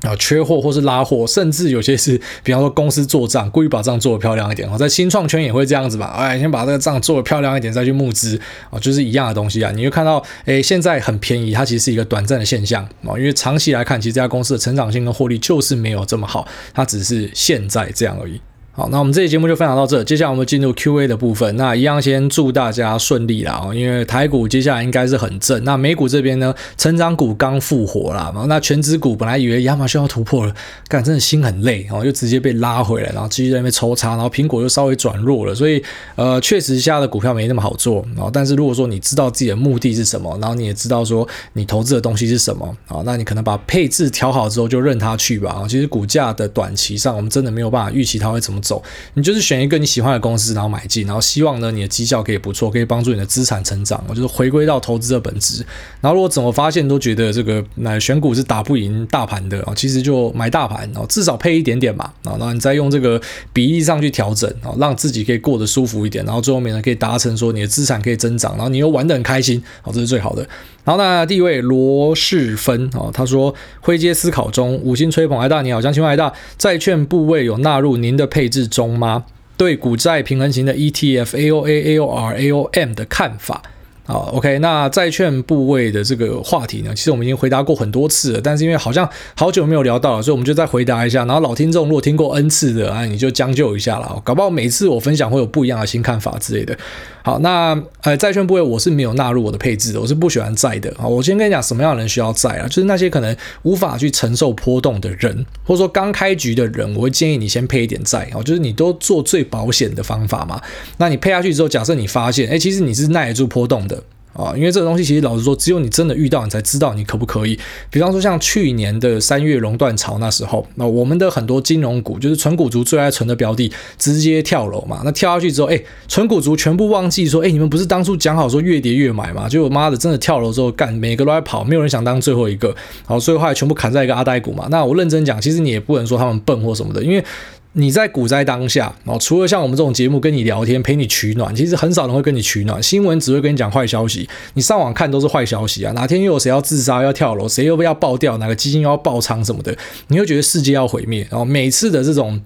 [0.02, 4.78] 啊，缺货或是拉货，甚至有些是，比方说公司做账，故意把账做得漂亮一点哦。
[4.78, 6.14] 在新创圈也会这样子吧？
[6.18, 9.72] 哎，先把这个账做得漂亮一点，再去募资哦，就是一样的东西啊。
[9.76, 18.40] 你会看到，哎，现在很便宜，它其实是一个短暂的现象啊，因为长期来看，其实这家公司的成长性跟获利就是没有这么好，它只是现在这样而已。
[18.80, 21.54] 好，那我们这期节目就分享到这，接下来我们进入 Q&A 的部分。
[21.58, 25.62] 那一样先祝大家顺利啦，因为台股接下来应该是很正。
[25.65, 30.56] 那美股这边呢，成长股刚复活啦，那权值股本来以为亚马逊要突破了，
[30.88, 35.84] 干真的心很累，然后就直接被拉回来，然后继续在那边抽插，然后苹果又稍微转弱了，所以
[36.15, 38.32] 呃，确实现在的股票没那么好做啊。
[38.32, 45.52] 但是如果说你知道自己的目的是什么，然后你也知道说你投资的东西是什么啊，那你可能把配置调好之后就任它去吧。
[45.52, 48.84] 啊，其实股价的短期上，我们真的没有办法预期它会怎么走，
[49.15, 55.65] 你就是选一个你喜欢的公司，然后买进，然后希望呢你的绩效可以不错，可以帮助你的资产成长，我就是回归到投资的本质。
[56.01, 63.19] 然后如果怎么发现都觉得这个那选股是打不赢大盘的啊，其实就买大盘哦，至少配一点点嘛啊，然后你再用这个
[63.51, 70.47] 比例上去调整啊，让自己可以过得舒服一点，然后最后面呢可以达成说你的资产可以增长，然后你又玩得很开心，好，这是最好的。
[70.86, 79.26] 然后那第一位罗世芬啊，他说灰阶思考中，五星吹捧，艾大你好，想请问艾大，债券部位有纳入您的配置中吗？
[79.58, 83.62] 对股债平衡型的 ETF AOA、AOR、AOM 的看法。
[84.06, 91.26] 好，OK，那债券部位的这个话题呢，其实我们已经回答过很多次了，但是因为好像好久没有聊到了，所以我们就再回答一下。
[91.26, 96.76] 然后老听众如果听过 N 次的啊，你就将就一下了，搞不好每次我分享会有不一样的新看法之类的。
[97.21, 100.89] 好，那呃，债券部位我是没有纳入我的配置的，我是不喜欢债的。
[100.97, 108.29] 啊，我先跟你讲什么样的人需要债啊，就是那些可能无法去承受波动的人，或者说刚开局的人，我会建议你先配一点债。
[108.34, 110.62] 啊，就是你都做最保险的方法嘛。
[110.97, 114.01] 那你配下去之后，假设你发现，哎，其实你是耐得住波动的。
[114.34, 117.60] 啊，因为这个东西其实老实说，只有你真的遇到，你才知道你可不可以。
[117.89, 125.02] 比方说像去年的三月熔断潮那时候，那我们的很多金融股，就是纯股族最爱存的标的，直接跳楼嘛。
[125.04, 129.50] 那跳下去之后，哎，纯股族全部忘记说，哎，你们不是当初讲好说越跌越买嘛？
[129.50, 132.74] 结果妈的，真的跳楼之后干，每个都在跑，没有人想当最后一个。
[133.06, 134.68] 好，所以后来全部砍在一个阿呆股嘛。
[134.70, 137.24] 那我认真讲，其实你也不能说他们笨或什么的，因为。
[137.73, 142.82] 你在股灾当下，哦，除了像我们这种节目跟你聊天陪你取暖，其实很少人会跟你取暖。
[142.82, 145.91] 新闻只会跟你讲坏消息，你上网看都是坏消息啊。
[145.93, 149.77] 哪天又有谁要自杀、要跳楼，谁又要爆掉，哪个基金要爆仓什么的，
[150.08, 151.27] 你会觉得世界要毁灭。
[151.29, 152.41] 然后每次的这种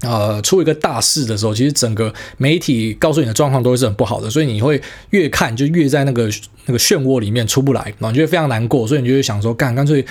[0.00, 6.28] 呃出一个大事的时候，其实整个媒体告诉你的状况都是很不好的，所以你会越看就越在那个
[6.66, 10.04] 那个漩涡里面出不来，然后你就会非常难过，所以你就会想说，干干脆。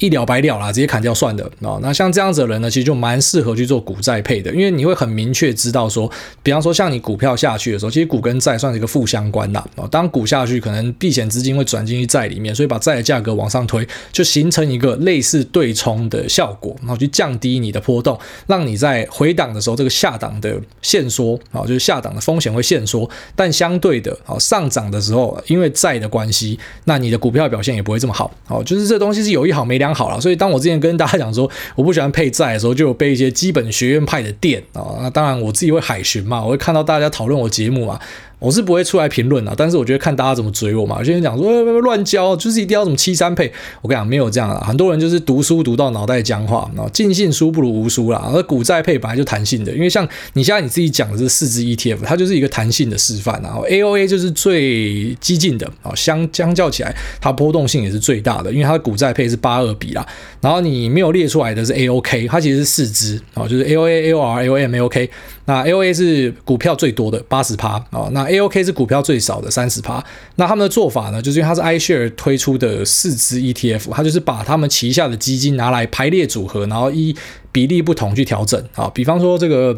[0.00, 1.78] 一了百了啦，直接砍掉算了啊。
[1.80, 6.10] 那像这样子的人呢，其实就蛮适合去做股债配的，因为你会很明确知道说，
[6.42, 9.86] 比方说像你股票下去的时候，其实股跟债算是一个负相关的啊。
[9.90, 28.32] 当股下去，可能避险资金会转进去债里面，所以把债的价格往上推，就形成一个类似对冲的效果，然后去降低你的波动，让你在回档的时候，这个下档的限缩啊，就是下档的风险会限缩，但相对的啊，上涨的时候，因为债的关系，那你的股票表现也不会这么好。
[28.48, 30.10] 哦，就是这东西是有一好没两好。
[30.10, 37.98] 了，所以当我之前跟大家讲说我不喜欢配债的时候，就有被一些基本学院派的店啊，那当然我自己会海巡嘛，我会看到大家讨论我节目嘛。
[38.40, 40.96] 我是不会出来评论的，但是我觉得看大家怎么追我嘛。
[40.98, 43.52] 有些人讲说乱教，就是一定要什么七三配。
[43.82, 48.30] 我跟你讲，没有这样的，很多人就是读书读到脑袋僵化，然后尽信书不如无书啦。
[48.32, 53.38] 而股债配本来就弹性的，因为像你现在你自己讲的是四支 ETF，它就是一个弹性的示范。
[53.42, 60.06] 然后 AOA 就是最激进的啊，相相较起来，它波动性也是最大的，因为它的股债配是八二比啦。
[60.40, 65.08] 然后你没有列出来的是 AOK，它其实是四支啊，就是 AOA、AOR、AOM、AOK。
[65.50, 70.00] 那 AOA 是股票最多的八十趴啊，那 AOK 是股票最少的三十趴。
[70.36, 77.16] 那他们的做法呢，就是因为它是 iShare 推出的四支 ETF，它就是把他们旗下的基金拿来排列组合，然后依
[77.50, 78.88] 比例不同去调整啊。
[78.94, 79.76] 比方说这个。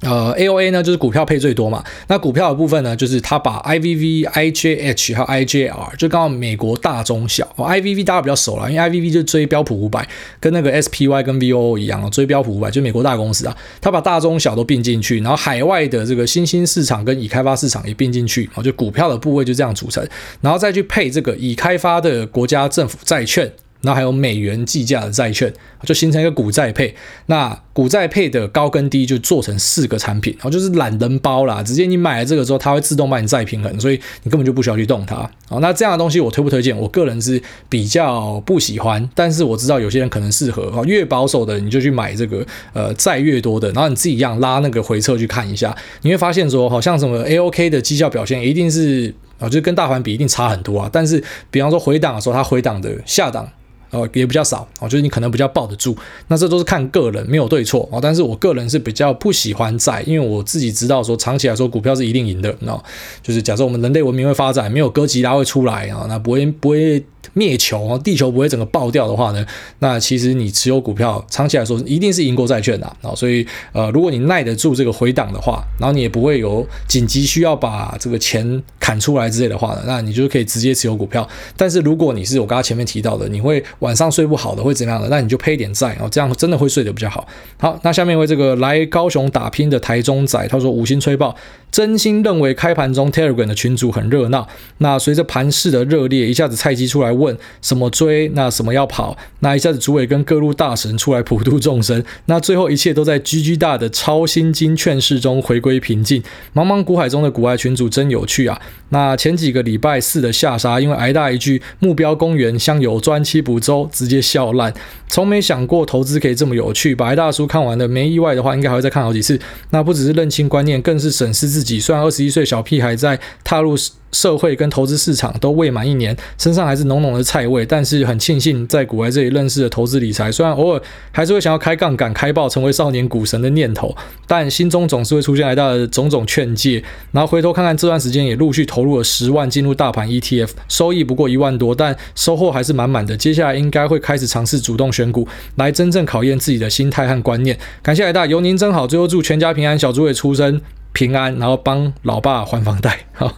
[0.00, 7.44] 呃，AOA 呢就是股票配最多嘛，那股票的部分呢，就是它把 IVV、IJH 还有 IJR，就刚好美国大中小。
[7.56, 10.08] 哦，IVV 大家比较熟了，因为 IVV 就追标普五百，
[10.38, 20.06] 跟那个 SPY 跟 VOO 一样，追标普五百，就美国大公司啊，它把大中小都并进去，然后海外的这个新兴市场跟已开发市场也并进去，哦，就股票的部位就这样组成，
[20.40, 23.52] 然后再去配这个已开发的国家政府债券。
[23.82, 25.52] 然后还有美元计价的债券，
[25.84, 26.94] 就形成一个股债配。
[27.26, 31.62] 那股债配的高跟低就做成四个产品，然后就是懒人包啦。
[31.62, 35.16] 直接你买了这个之后，它会自动帮你再平衡，所以你根本就不需要去动它。
[35.48, 36.76] 好，那这样的东西我推不推荐？
[36.76, 40.84] 我个人是比较不喜欢，但是我知道有些人可能适合。
[40.84, 50.90] 越保守的你就去买这个呃债越多的，然后你自己一样拉那个回撤去看一下，你会发现说，好像什么 AOK 的绩效表现一定是啊，就跟大盘比一定差很多啊。
[50.92, 53.48] 但是比方说回档的时候，它回档的下档。
[53.90, 55.96] 哦，也比较少哦，就是你可能比较抱得住，
[56.28, 57.98] 那这都是看个人，没有对错哦。
[58.02, 62.82] 但是我个人是比较不喜欢债，因为我自己知道说，长期来说股票是一定赢的，哦，
[63.22, 67.04] 就是假设我们人类文明会发展，没有哥吉拉会出来啊，那不会不会。
[67.34, 69.46] 灭球啊，地球不会整个爆掉的话呢，
[69.80, 73.14] 那其实你持有股票长期来说一定是赢过债券的啊。
[73.14, 81.28] 所以呃，如果你耐得住这个回档的话，然后你也不会有紧急需要把这个钱砍出来之类的话呢，那你就可以直接持有股票。
[81.54, 85.08] 但是如果你是我刚刚前面提到的，你会晚上睡不好的，会怎样的？
[85.08, 87.26] 那你就配点债哦，这样真的会睡得比较好。
[87.58, 91.34] 好，那下面为这个来高雄打拼的台中仔，他说五星吹爆，
[91.70, 94.46] 真心认为开盘中 Telegram 的群组很热闹。
[94.78, 106.22] 那随着盘势的热烈，一下子菜鸡出来问什么追，那什么要跑，那一下子主委跟各路大神出来普度众生，那最后一切都在 GG 大的超心经劝世中回归平静。
[106.54, 108.60] 茫茫股海中的股外群组真有趣啊！
[108.90, 114.72] 那前几个礼拜四的下杀，因为挨大一句目标公园香油专七补周，直接笑烂。
[115.08, 116.94] 从没想过投资可以这么有趣。
[116.94, 119.38] 白大叔看完了，没意外的话，应该还会再看好几次。
[119.70, 121.78] 那不只是认清观念，更是审视自己。
[121.78, 123.76] 虽然二十一岁小屁孩在踏入。
[124.12, 130.32] 社会跟投资市场都未满一年，身上还是浓浓的菜味，但是很庆幸在股癌这里认识了投资理财。
[130.32, 130.80] 虽然偶尔
[131.12, 133.94] 还是会想要开杠杆、开爆，成为少年股神的念头，
[134.26, 136.82] 但心中总是会出现来到的种种劝诫。
[137.12, 143.16] 然后回头看看这段时间，也陆续投入了十万进入大盘 ETF，收益不过一万多，但收获还是满满的。
[143.16, 147.58] 接下来应该会开始尝试主动选股，来真正考验自己的心态和观念。
[147.82, 148.86] 感谢来大，有您真好。
[148.86, 150.60] 最后祝全家平安，小猪也出生。
[150.98, 152.98] 平安，然后帮老爸还房贷。
[153.14, 153.32] 好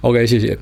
[0.00, 0.58] ，OK，谢谢。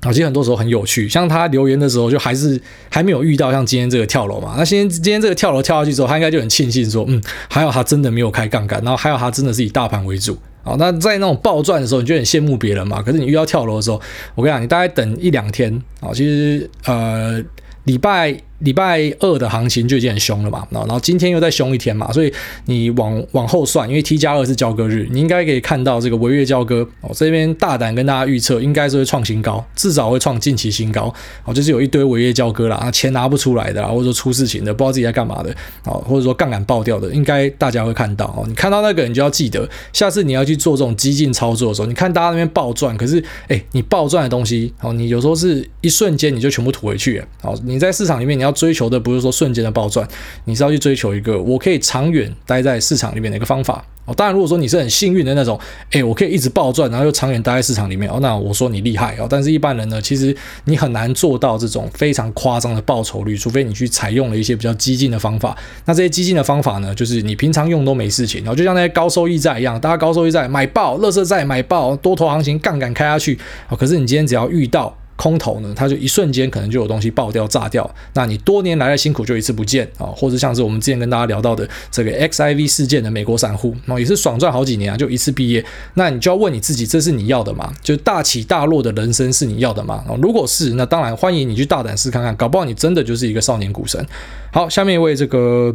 [0.00, 4.56] 啊，其实很多时候很有趣，像他留言的时候，就还是还没有遇到像今天这个跳楼嘛。
[4.58, 10.36] 那今天今天这个跳楼跳下去之后，他应该就很庆幸说，嗯，还好他真的没有开杠杆，然后还好他真的是以大盘为主。
[10.64, 13.00] 好，那在那种暴赚的时候，你就很羡慕别人嘛。
[13.00, 14.00] 可是你遇到跳楼的时候，
[14.34, 17.40] 我跟你讲，你大概等一两天啊，其实呃，
[17.84, 18.36] 礼拜。
[18.60, 22.32] 礼拜二的行情就已经很凶了嘛，然后今天又再凶一天嘛，所以
[22.66, 27.10] 你往往后算，因为 T 加二是交割日，你应该可以看到这个违约交割哦。
[27.14, 31.12] 这边大胆跟大家预测，应该是会创新高，至少会创近期新高
[31.44, 31.52] 哦。
[31.52, 38.44] 就是有一堆违约交割啦，钱拿不出来的啦，或者说出事情的，不知道自己在干嘛的哦，或者说杠杆爆掉的，应该大家会看到哦。
[38.46, 47.58] 你看到那个，你就要记得，下次你要去做这种激进操作的时候，你看大家那边暴赚，可是哎，你暴赚的东西哦，你有时候是一瞬间你就全部吐回去哦。
[47.64, 50.06] 你在市场里面你要追求的不是说瞬间的暴赚，
[50.44, 54.14] 你是要去追求一个我可以长远待在市场里面的一个方法哦。
[54.14, 55.58] 当然，如果说你是很幸运的那种，
[55.90, 59.26] 诶，我可以一直暴赚，然后又长远待在市场里面哦，那我说你厉害哦。
[59.28, 65.56] 但是一般人呢，其实你很难做到这种非常夸张的报酬率，除非你去采用了一些比较激进的方法。
[65.86, 73.76] 那这些激进的方法呢，就是你平常用都没事情，然后就像那些高收益债一样，大家高收益债买爆，乐色债买爆，多头行情杠杆开下去哦。
[73.76, 74.94] 可是你今天只要遇到。
[75.16, 87.72] 空头呢，它就一瞬间可能就有东西爆掉、炸掉，那你多年来的辛苦就一次不见啊，或者像是我们之前跟大家聊到的这个 XIV 事件的美国散户，那也是爽赚好几年啊，就一次毕业，那你就要问你自己，这是你要的吗？
[87.82, 90.04] 就大起大落的人生是你要的吗？
[90.20, 94.04] 如果是，那当然欢迎你去大胆试看看，搞不好你真的就是一个少年股神。
[94.52, 95.74] 好，下面一位这个。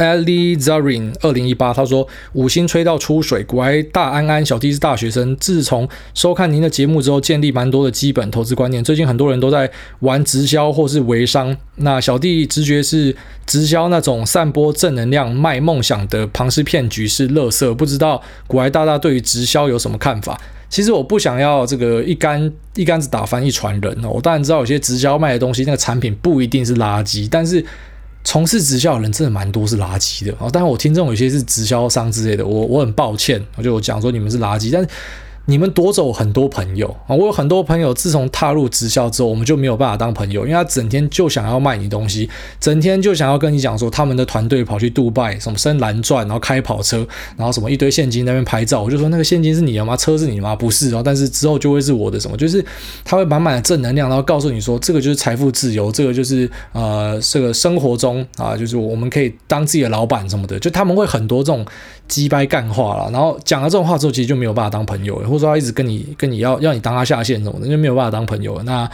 [0.00, 5.36] Alizarin 二零一八，他说五星吹到出水，古埃大安安，小弟是大学生。
[5.36, 8.82] 自从收看您的节目之后，建立蛮多的基本投资观念。
[8.82, 17.74] 最近很多人都在玩直销或是微商，那小弟直觉是直销那种散播正能量、卖梦想的庞氏骗局是垃圾。
[17.74, 20.40] 不知道古埃大大对于直销有什么看法？
[20.70, 24.08] 其实我不想要这个一竿一竿子打翻一船人哦。
[24.14, 27.62] 我当然知道有些直销卖的东西，那个产品不一定是垃圾，但是。
[28.24, 30.48] 从事直销的人真的蛮多是垃圾的啊！
[30.50, 34.88] 当然我听众有些是直销商之类的，我我很抱歉，我就讲说你们是垃圾，但是。
[35.50, 37.16] 你们夺走很多朋友啊！
[37.16, 47.04] 我有很多朋友，自从踏入直销之后，我们就没有办法当朋友，因为他整天就想要卖你东西，整天就想要跟你讲说他们的团队跑去杜拜，什么升蓝钻，然后开跑车，
[47.36, 48.80] 然后什么一堆现金那边拍照。
[48.80, 49.96] 我就说那个现金是你的吗？
[49.96, 50.54] 车是你的吗？
[50.54, 52.36] 不是哦，但是之后就会是我的什么？
[52.36, 52.64] 就是
[53.04, 60.56] 他会满满的正能量，然后告诉你说这个就是财富自由，这个就是呃这个生活中啊，就是我们可以当自己的老板什么的。
[60.60, 61.66] 就他们会很多这种
[62.10, 68.62] 鸡掰干话了，然后讲了这种话之后，其实就没有办法当朋友了，或者说他一直跟你跟你要要你当他下线什么的，就没有办法当朋友了。
[68.64, 68.90] 那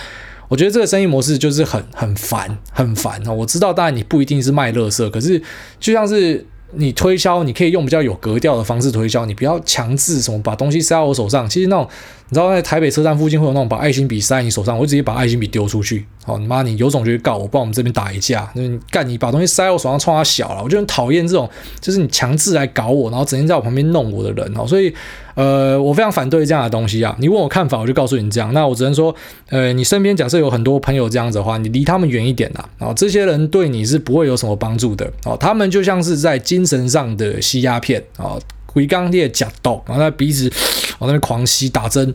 [0.48, 3.32] 我觉得这个生意模式就是很很烦，很烦啊！
[3.32, 5.42] 我知道，当然你不一定是卖乐色，可是
[5.80, 11.48] 就像是你推销，你可以用比较有格调的方式推销，你不要强制什么把东西塞到我手上。
[11.48, 11.88] 其实那种
[12.28, 16.04] 你知道，在台北车站附近会有那种把爱心笔塞你手上，我就直接把爱心笔丢出去。
[16.24, 18.50] 好，你妈，你有种就去告我，不然我们这边打一架。
[18.54, 21.48] 那你干，你把东西塞我手上，冲他小了，我就很讨厌这种，
[21.80, 24.66] 就是你强制来搞我，然后整天在我旁边弄我的人哦。
[24.66, 24.92] 所以。
[25.36, 27.14] 呃，我非常反对这样的东西啊！
[27.20, 28.54] 你问我看法，我就告诉你这样。
[28.54, 29.14] 那我只能说，
[29.50, 32.64] 呃，你身边假设有很多朋友这样子的话，你离他们远一点呐。
[32.78, 35.12] 啊，这些人对你是不会有什么帮助的。
[35.26, 38.38] 哦，他们就像是在精神上的吸鸦片啊，
[38.76, 40.52] 回刚烈假刀，然后他鼻子
[41.00, 42.14] 往那边狂吸打针。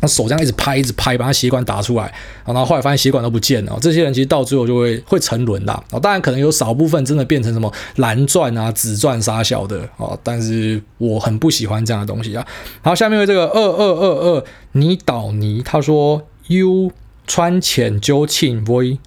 [0.00, 2.12] 他手这样一直拍，一直拍，把他血管打出来，
[2.44, 3.78] 然后后来发现血管都不见了。
[3.80, 5.84] 这些人其实到最后就会会沉沦的。
[6.02, 12.44] 当然可能有少部分真的变成什么蓝钻啊、紫钻杀小的啊，但是我很不喜欢这样的东西啊。
[12.82, 16.90] 好，下面为这个二二二二泥岛泥，他说 U
[17.26, 18.98] 川浅究庆 V。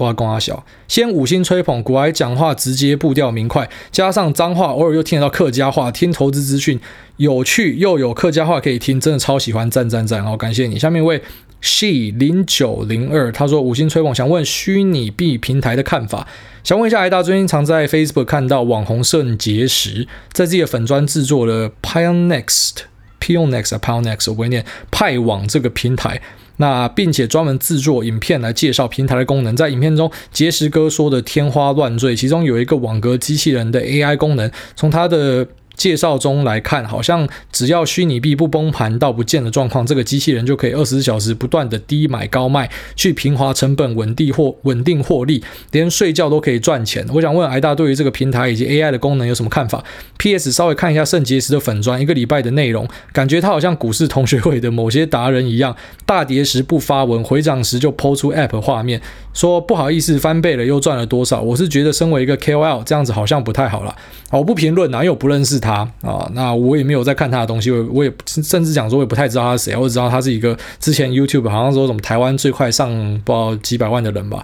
[0.00, 0.64] 不知道公阿小。
[0.88, 6.80] 先五星吹捧，股癌讲话直接，步调明快，加上脏话，偶尔又听得到客家话，听投资资讯
[7.18, 10.24] 有趣又有客家话可以听，真的超喜欢，赞赞赞！
[10.24, 10.78] 好，感谢你。
[10.78, 11.22] 下面一位
[11.60, 16.26] she 零九零二，他说五星吹捧，想问虚拟币平台的看法。
[16.64, 26.22] 想问一下，癌大最近常在 Facebook 看到网红肾结石在自己的粉专制作了 Pionex，Pionex 啊 Pionex，我会念派网这个平台。
[26.60, 35.48] 那并且专门制作影片来介绍平台的功能，在影片中，结石哥说的天花乱坠，其中有一个网格机器人的 AI 功能，从它的。
[35.74, 45.42] 介绍中来看，好像只要虚拟币不崩盘到不见的状况，这个机器人就可以二十四小时不断的低买高卖，去平滑成本，稳定获稳定获利，
[45.72, 47.06] 连睡觉都可以赚钱。
[47.14, 49.82] 我想问癌大对于这个平台以及 AI 的功能有什么看法
[50.18, 59.00] ？PS 稍微看一下圣结石的粉砖一个礼拜的内容，感觉他好像股市同学会的某些达人一样，大跌时不发文，回涨时就抛出 App 画面，
[59.32, 61.40] 说不好意思翻倍了又赚了多少。
[61.40, 63.94] 我是觉得身为一个 KOL 这样子好像不太好了，
[64.30, 65.86] 我不评论啊，因为我不认识他。
[66.00, 74.38] 啊，那我也没有在看他的东西，我我也甚至讲说，我也不太知道他是谁，我只知道他是一个之前 YouTube 好像说什么台湾最快上报几百万的人吧。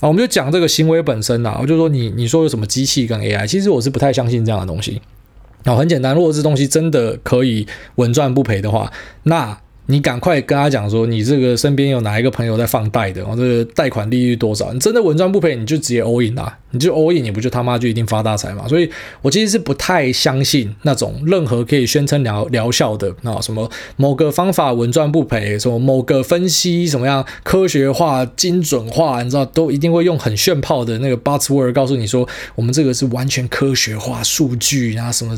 [0.00, 5.00] 啊，我们就讲这个行为本身啦，我就说你你说有什么机器跟 AI，其实我是不太相信这样的东西。
[5.64, 7.66] 啊，很简单，如果这东西真的可以
[7.96, 8.92] 稳赚不赔的话，
[9.22, 9.58] 那。
[9.90, 13.22] 你赶快跟他讲说，你这个身边有哪一个朋友在放贷的？
[13.24, 14.70] 哦，这个贷款利率多少？
[14.74, 16.58] 你真的稳赚不赔，你就直接 all in 啊！
[16.72, 18.68] 你就 all in，你不就他妈就一定发大财嘛？
[18.68, 18.90] 所以
[19.22, 35.34] 我其实是不太相信那种任何可以宣称疗疗效的那，什么某个方法稳赚不赔，什么某个分析什么样科学化、精准化，你知道都一定会用很炫炮的那个 buzzword 告诉你说，我们这个是完全科学化、数据啊，什么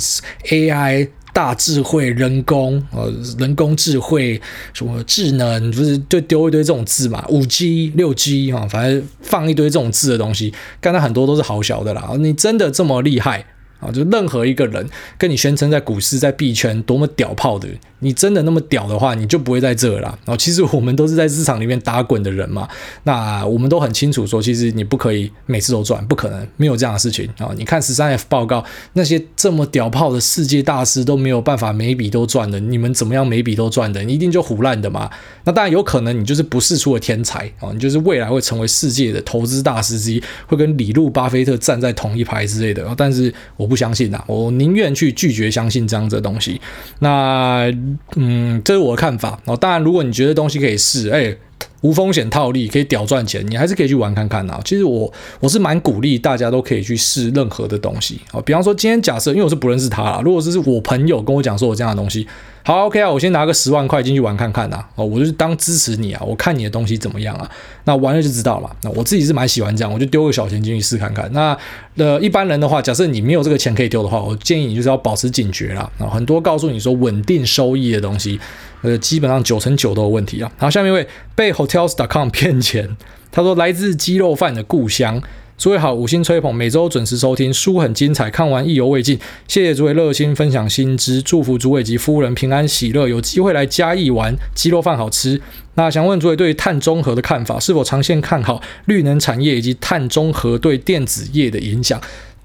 [0.49, 1.07] AI。
[1.33, 4.41] 大智慧、人工呃，人工智慧
[4.73, 7.25] 什么智能，不是就丢一堆这种字嘛？
[7.29, 12.13] 五 G、六 G 啊，反正放一堆这种字的东西，刚才很多都是好小的啦。
[12.19, 13.45] 你真的这么厉害
[13.81, 13.91] 啊？
[13.91, 17.69] 就任何一个人跟你宣称在股市、在币圈多么屌炮的。
[18.03, 20.09] 你真的那么屌的话，你就不会在这了。
[20.25, 22.67] 然后其实我们都是在市场里面打滚的人嘛，
[23.03, 27.51] 那我们都很清楚说，其实你不可以每次都赚，不可能，没有这样的事情啊。
[27.59, 28.65] 你看十三 F 报告，
[28.95, 34.03] 那些这么屌炮的世界大师都没有办法每笔都赚的，你们怎么样每笔都赚的？
[34.03, 35.11] 你一定就唬烂的嘛。
[35.45, 42.83] 那当然有可能你就是不世出的天才啊，你就是未来会成为世界的投资大师之一，会跟李路、巴菲特站在同一排之类的。
[42.97, 46.61] 但是我不相信呐，我宁愿去拒绝相信这样子的东西。
[46.99, 47.73] 那。
[48.17, 49.57] 嗯，这是我的看法哦。
[49.57, 51.37] 当然，如果你觉得东西可以试，哎。
[51.83, 54.61] 无风险套利可以屌赚钱，你还是可以去玩看看啊。
[54.67, 55.11] 其实我
[55.41, 58.41] 我是蛮鼓励大家都可以去试任何的东西啊。
[58.43, 62.27] 比方说今天假设，因为我是不认识他啦，如果这是我朋友跟我讲说我这样的东西，
[62.63, 64.85] 好 OK 啊，我先拿个十万块进去玩看看呐。
[64.95, 67.51] 哦，我就是当支持你啊，我看你的东西怎么样啊。
[67.85, 68.77] 那玩了就知道了。
[68.83, 71.31] 那我自己是蛮喜欢这样，我就丢个小钱进去试看看。
[71.33, 71.57] 那
[71.97, 75.91] 呃一般人的话，假设你没有这个钱可以丢的话，我建议你就是要保持警觉啦。
[75.99, 78.39] 啊，很多告诉你说稳定收益的东西。
[78.83, 80.51] 呃，基本上九成九都有问题啊。
[80.57, 82.97] 好，下面一位被 Hotels.com 骗钱，
[83.31, 85.21] 他说来自鸡肉饭的故乡，
[85.61, 95.39] 诸位好，五星吹捧，每周准时收听，书很精彩，看完意犹未尽，谢谢诸位热心分享新知，祝福诸位及夫人平安喜乐，有机会来嘉义玩，鸡肉饭好吃。
[95.75, 102.01] 那想问诸位对碳中和的看法，是否长线看好绿能产业以及碳中和对电子业的影响？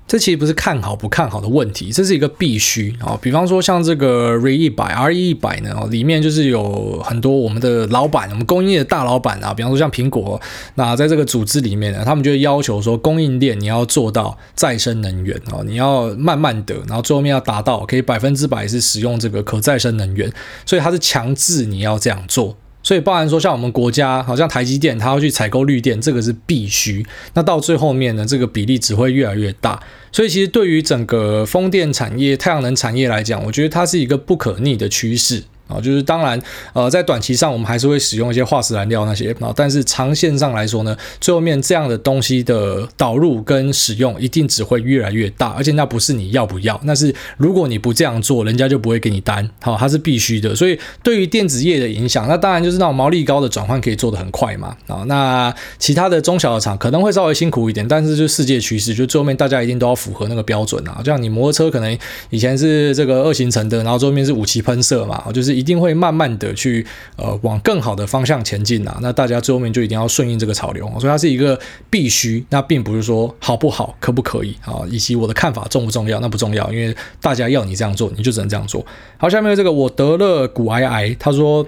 [0.08, 3.18] 这其实不是看好不看好的问题，这是一个必须啊。
[3.20, 9.52] 比方说像这个 RE 一百，RE 一百呢，里面就是有很多我们的老板，我们供应的大老板啊。
[9.52, 10.40] 比方说像苹果，
[10.76, 20.32] 那在这个组织里面呢，他们就要求说，供应链你要做到再生能源啊，你要慢慢的，然后最后面要达到可以百分之百是使用这个可再生能源，
[20.68, 22.56] 所以它是强制你要这样做。
[22.86, 27.04] 所以，包含说像我们国家，好像台积电，它要去采购绿电，这个是必须。
[27.34, 29.82] 那到最后面呢，这个比例只会越来越大。
[30.12, 35.44] 所以，其实对于整个风电产业、太阳能产业来讲，我觉得它是一个不可逆的趋势。
[35.68, 36.40] 啊，就是当然，
[36.74, 50.56] 呃，在短期上我们还是会使用一些化石燃料那些啊，但是长线上来说呢，最后面这样的东西的导入跟使用一定只会越来越大，而且那不是你要不要，那是如果你不这样做，人家就不会给你单，好，它是必须的。
[50.56, 61.98] 所以对于电子业的影响，那当然就是那种毛利高的转换可以做得很快嘛，啊，那其他的中小的厂可能会稍微辛苦一点，但是就世界趋势，就最后面大家一定都要符合那个标准啊，就像你摩托车可能
[62.30, 65.55] 以前是这个二行程的，然后最后面是五漆喷射嘛，就是。
[65.56, 66.86] 一定会慢慢的去
[67.16, 78.86] 呃往更好的方向前进呐，那大家最后面就一定要顺应这个潮流，所以它是一个必须，那并不是说好不好，可不可以啊，以及我的看法重不重要，那不重要，因为大家要你这样做，你就只能这样做。
[79.18, 81.66] 好，下面这个我得了骨癌癌，他说。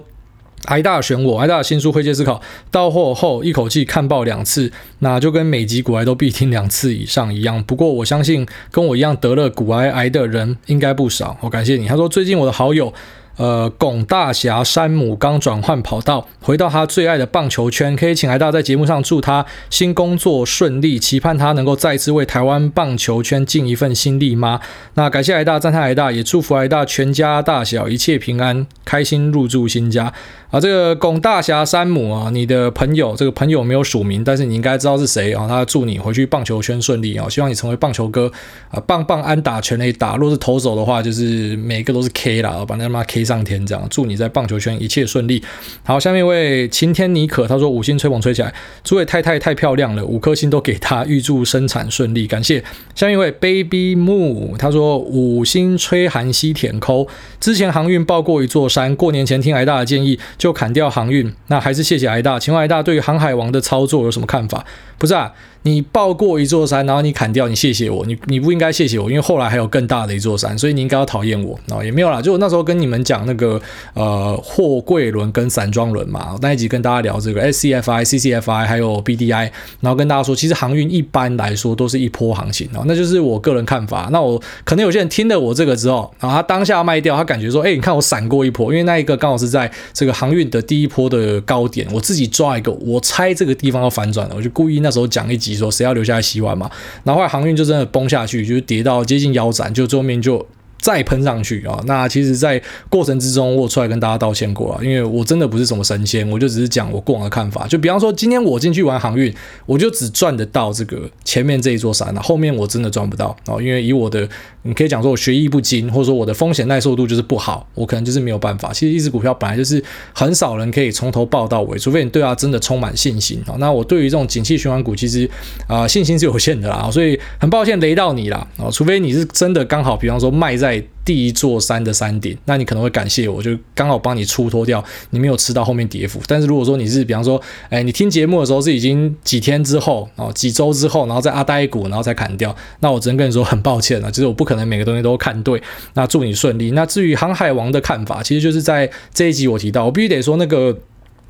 [0.64, 2.34] 挨大选我，挨大新书《灰阶思考》
[2.72, 7.62] 到货后一口气看爆两次，那就跟每集股癌都必听两次以上一样。
[7.62, 11.38] 不过我相信跟我一样得了股癌癌的人应该不少。
[11.42, 11.86] 我感谢你。
[11.86, 12.92] 他说最近我的好友。
[13.38, 24.60] 呃，龚大侠山姆刚转换跑道，回到他最爱的棒球圈，可以请来大在节目上祝他新工作顺利，期盼他能够再次为台湾棒球圈尽一份心力吗？
[24.94, 30.12] 那感谢癌大，赞叹癌大，也祝福癌大全家大小一切平安，开心入住新家。
[30.50, 35.46] 啊，这个龚大侠山姆啊，你的朋友，这个朋友没有署名，但是你应该知道是谁啊。
[35.46, 38.32] 他祝你回去棒球圈顺利啊，希望你成为棒球哥
[38.70, 40.16] 啊，棒棒安打全垒打。
[40.16, 43.86] 若是投手的话，就是每个都是 K 啦，把那他妈 K 上天这样。
[43.88, 45.40] 祝你在棒球圈一切顺利。
[45.84, 48.52] 好，下面一位晴天妮可，他说五星吹捧吹起来，
[48.82, 52.64] 诸位太太太漂亮了，五颗星都给他，预祝生产顺利，感谢。
[52.94, 57.06] 下面一位 Baby Moo，他说五星吹韩西舔抠，
[57.38, 60.18] 之前航运报过一座山，过年前听癌大的建议。
[60.38, 62.38] 就砍掉航运，那还是谢谢癌大。
[62.38, 64.64] 请问癌大对于航海王的操作有什么看法？
[64.96, 65.32] 不是啊。
[65.62, 73.60] 你抱过一座山，然后你砍掉，你谢谢我，你你不应该谢谢我，因为后来还有更大的一座山，所以你应该要讨厌我啊，也没有啦，就我那时候跟你们讲那个
[73.94, 79.50] 呃货柜轮跟散装轮嘛，那一集跟大家聊这个 SCFI、CCFI 还有 BDI，
[79.80, 84.08] 然后跟大家说，其实航运一般来说都是一波行情啊，那就是我个人看法。
[84.10, 96.70] 那我可能有些人听了我这个之后，然后他当下卖掉，他感觉说，哎，你看我闪过一波，因为那一个刚好是在这个航运的第一波的高点，我自己抓一个，我猜这个地方要反转了，我就故意那时候讲一集说，谁要留下来洗碗嘛，
[97.04, 100.46] 然后后来航运就真的崩下去，就是跌到接近腰斩，就最后面就。
[100.80, 101.76] 再喷上去啊！
[101.86, 107.66] 那其实，在过程之中，我出来跟大家道歉过啊，因为我真的不是什么神仙，我就只是讲我过往的看法。
[107.66, 109.34] 就比方说，今天我进去玩航运，
[109.66, 113.58] 我就只赚得到这个前面这一座山了，后面我真的赚不到啊！
[113.60, 114.26] 因为以我的，
[114.68, 118.70] 你可以讲说我学艺不精，或者说我的风险耐受度就是不好，我可能就是没有办法。
[118.70, 123.56] 其实一只股票本来就是很少人可以从头抱到尾，除非你对它真的充满信心啊。
[123.58, 125.28] 那我对于这种景气循环股，其实
[125.66, 128.68] 啊信心是有限的啦，所以很抱歉雷到你啦啊！
[128.70, 130.84] 除非你是真的刚好，比方说卖在。
[131.08, 136.20] 第一座山的山顶，那你可能会感谢我，就刚好帮你出脱掉，你没有吃到后面跌幅。
[136.26, 137.40] 但是如果说你是，比方说，
[137.70, 145.62] 哎，你听节目的时候是已经几天之后哦，几周之后，然后在阿呆股，然后再砍掉，那我只能跟你说很抱歉了，就是我不可能每个东西都看对。
[145.94, 146.72] 那祝你顺利。
[146.72, 150.78] 那至于航海王的看法，其实就是在这一集我提到，我必须得说那个。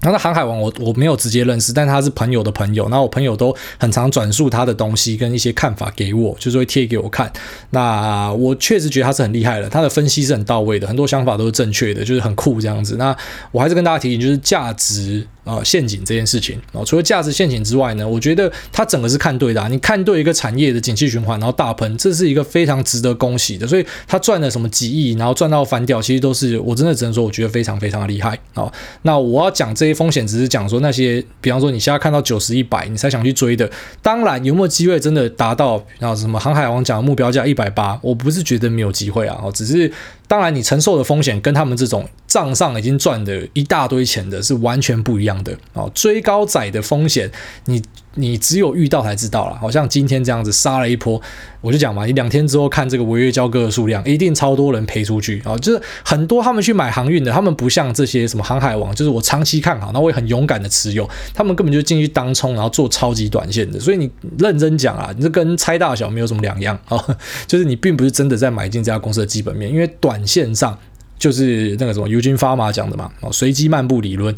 [0.01, 7.33] 然后那航海王我我没有直接认识，但他是朋友的朋友，然后我朋友都很常转述他的东西跟一些看法给我，就是会贴给我看。
[7.71, 12.97] 那我确实觉得他是很厉害的，他的分析是很到位的，很多想法都是正确的，就是很酷这样子。
[12.97, 13.17] 那
[13.51, 15.27] 我还是跟大家提醒，就是价值。
[15.45, 19.67] 呃，陷阱这件事情啊，除了价值陷阱之外呢，我觉得它整个是看对的啊。
[19.67, 23.67] 你看对一个产业的景气循环，然后大喷，这是一个非常值得恭喜的。
[23.67, 28.71] 所以他赚了什么几亿，然后赚到翻掉，其实都是我真的只能说，我觉得非常非常的厉害啊。
[29.01, 33.71] 那我要讲这风险，只是讲说那些，比方说你现在看到九十一百，你才想去追的，
[34.03, 39.91] 当然有没有机会真的达到，然后什么航海王讲的目标价一百八，我不是觉得没有机会啊，只是。
[40.29, 45.91] 当然，你承受的风险跟他们这种账上已经赚的一大堆钱的是完全不一样的哦。
[45.95, 47.31] 追高仔的风险，
[47.65, 47.83] 你
[48.15, 49.57] 你只有遇到才知道了。
[49.57, 51.19] 好像今天这样子杀了一波，
[51.63, 55.57] 我就讲嘛，你两天之后看这个违约交割的数量，一定超多人赔出去啊！
[55.57, 63.81] 就是很多他们去买航运的，他们不像这些什么航海王，就是我长期看好，那我也很勇敢的持有，他们根本就进去当冲，然后做超级短线的。
[63.81, 67.03] 所以你认真讲啊，你这跟猜大小没有什么两样啊，
[67.47, 70.18] 就是你并不是真的在买进这家公司的基本面，因为短。
[70.27, 70.79] 线上
[71.19, 74.35] 就是那个什么尤金·法玛讲的嘛，哦，随机漫步理论，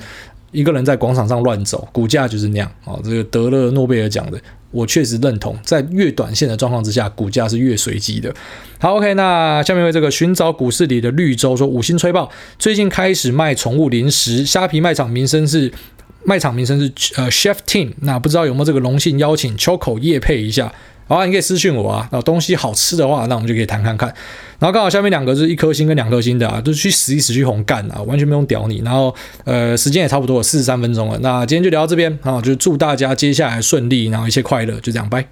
[0.51, 8.35] 一个人在广场上乱走，股价就是那样，哦，这个得了诺贝尔奖的，我确实认同，在越短线的状况之下，股价是越随机的。
[8.79, 15.71] 好，OK，那下面为这个寻找股市里的绿洲说五星吹爆，最近开始卖宠物零食，虾皮卖场名声是
[16.25, 20.73] 卖场名称是呃 Chef Team，那不知道有没有这个荣幸邀请 Choco 业配一下。
[21.09, 22.09] 好啊，你可以私讯我啊。
[22.13, 24.09] 然后东西好吃的话，那我们就可以谈看看。
[24.61, 28.81] 然后刚好下面两个是一颗星跟两颗星的啊，就去死一死去红干啊，完全不用屌你。
[28.85, 29.13] 然后
[29.45, 31.19] 呃，时间也差不多了，四十三分钟了。
[31.21, 35.27] 那今天就聊到这边啊，就祝大家接下来顺利，然后一切快乐，就这样，拜。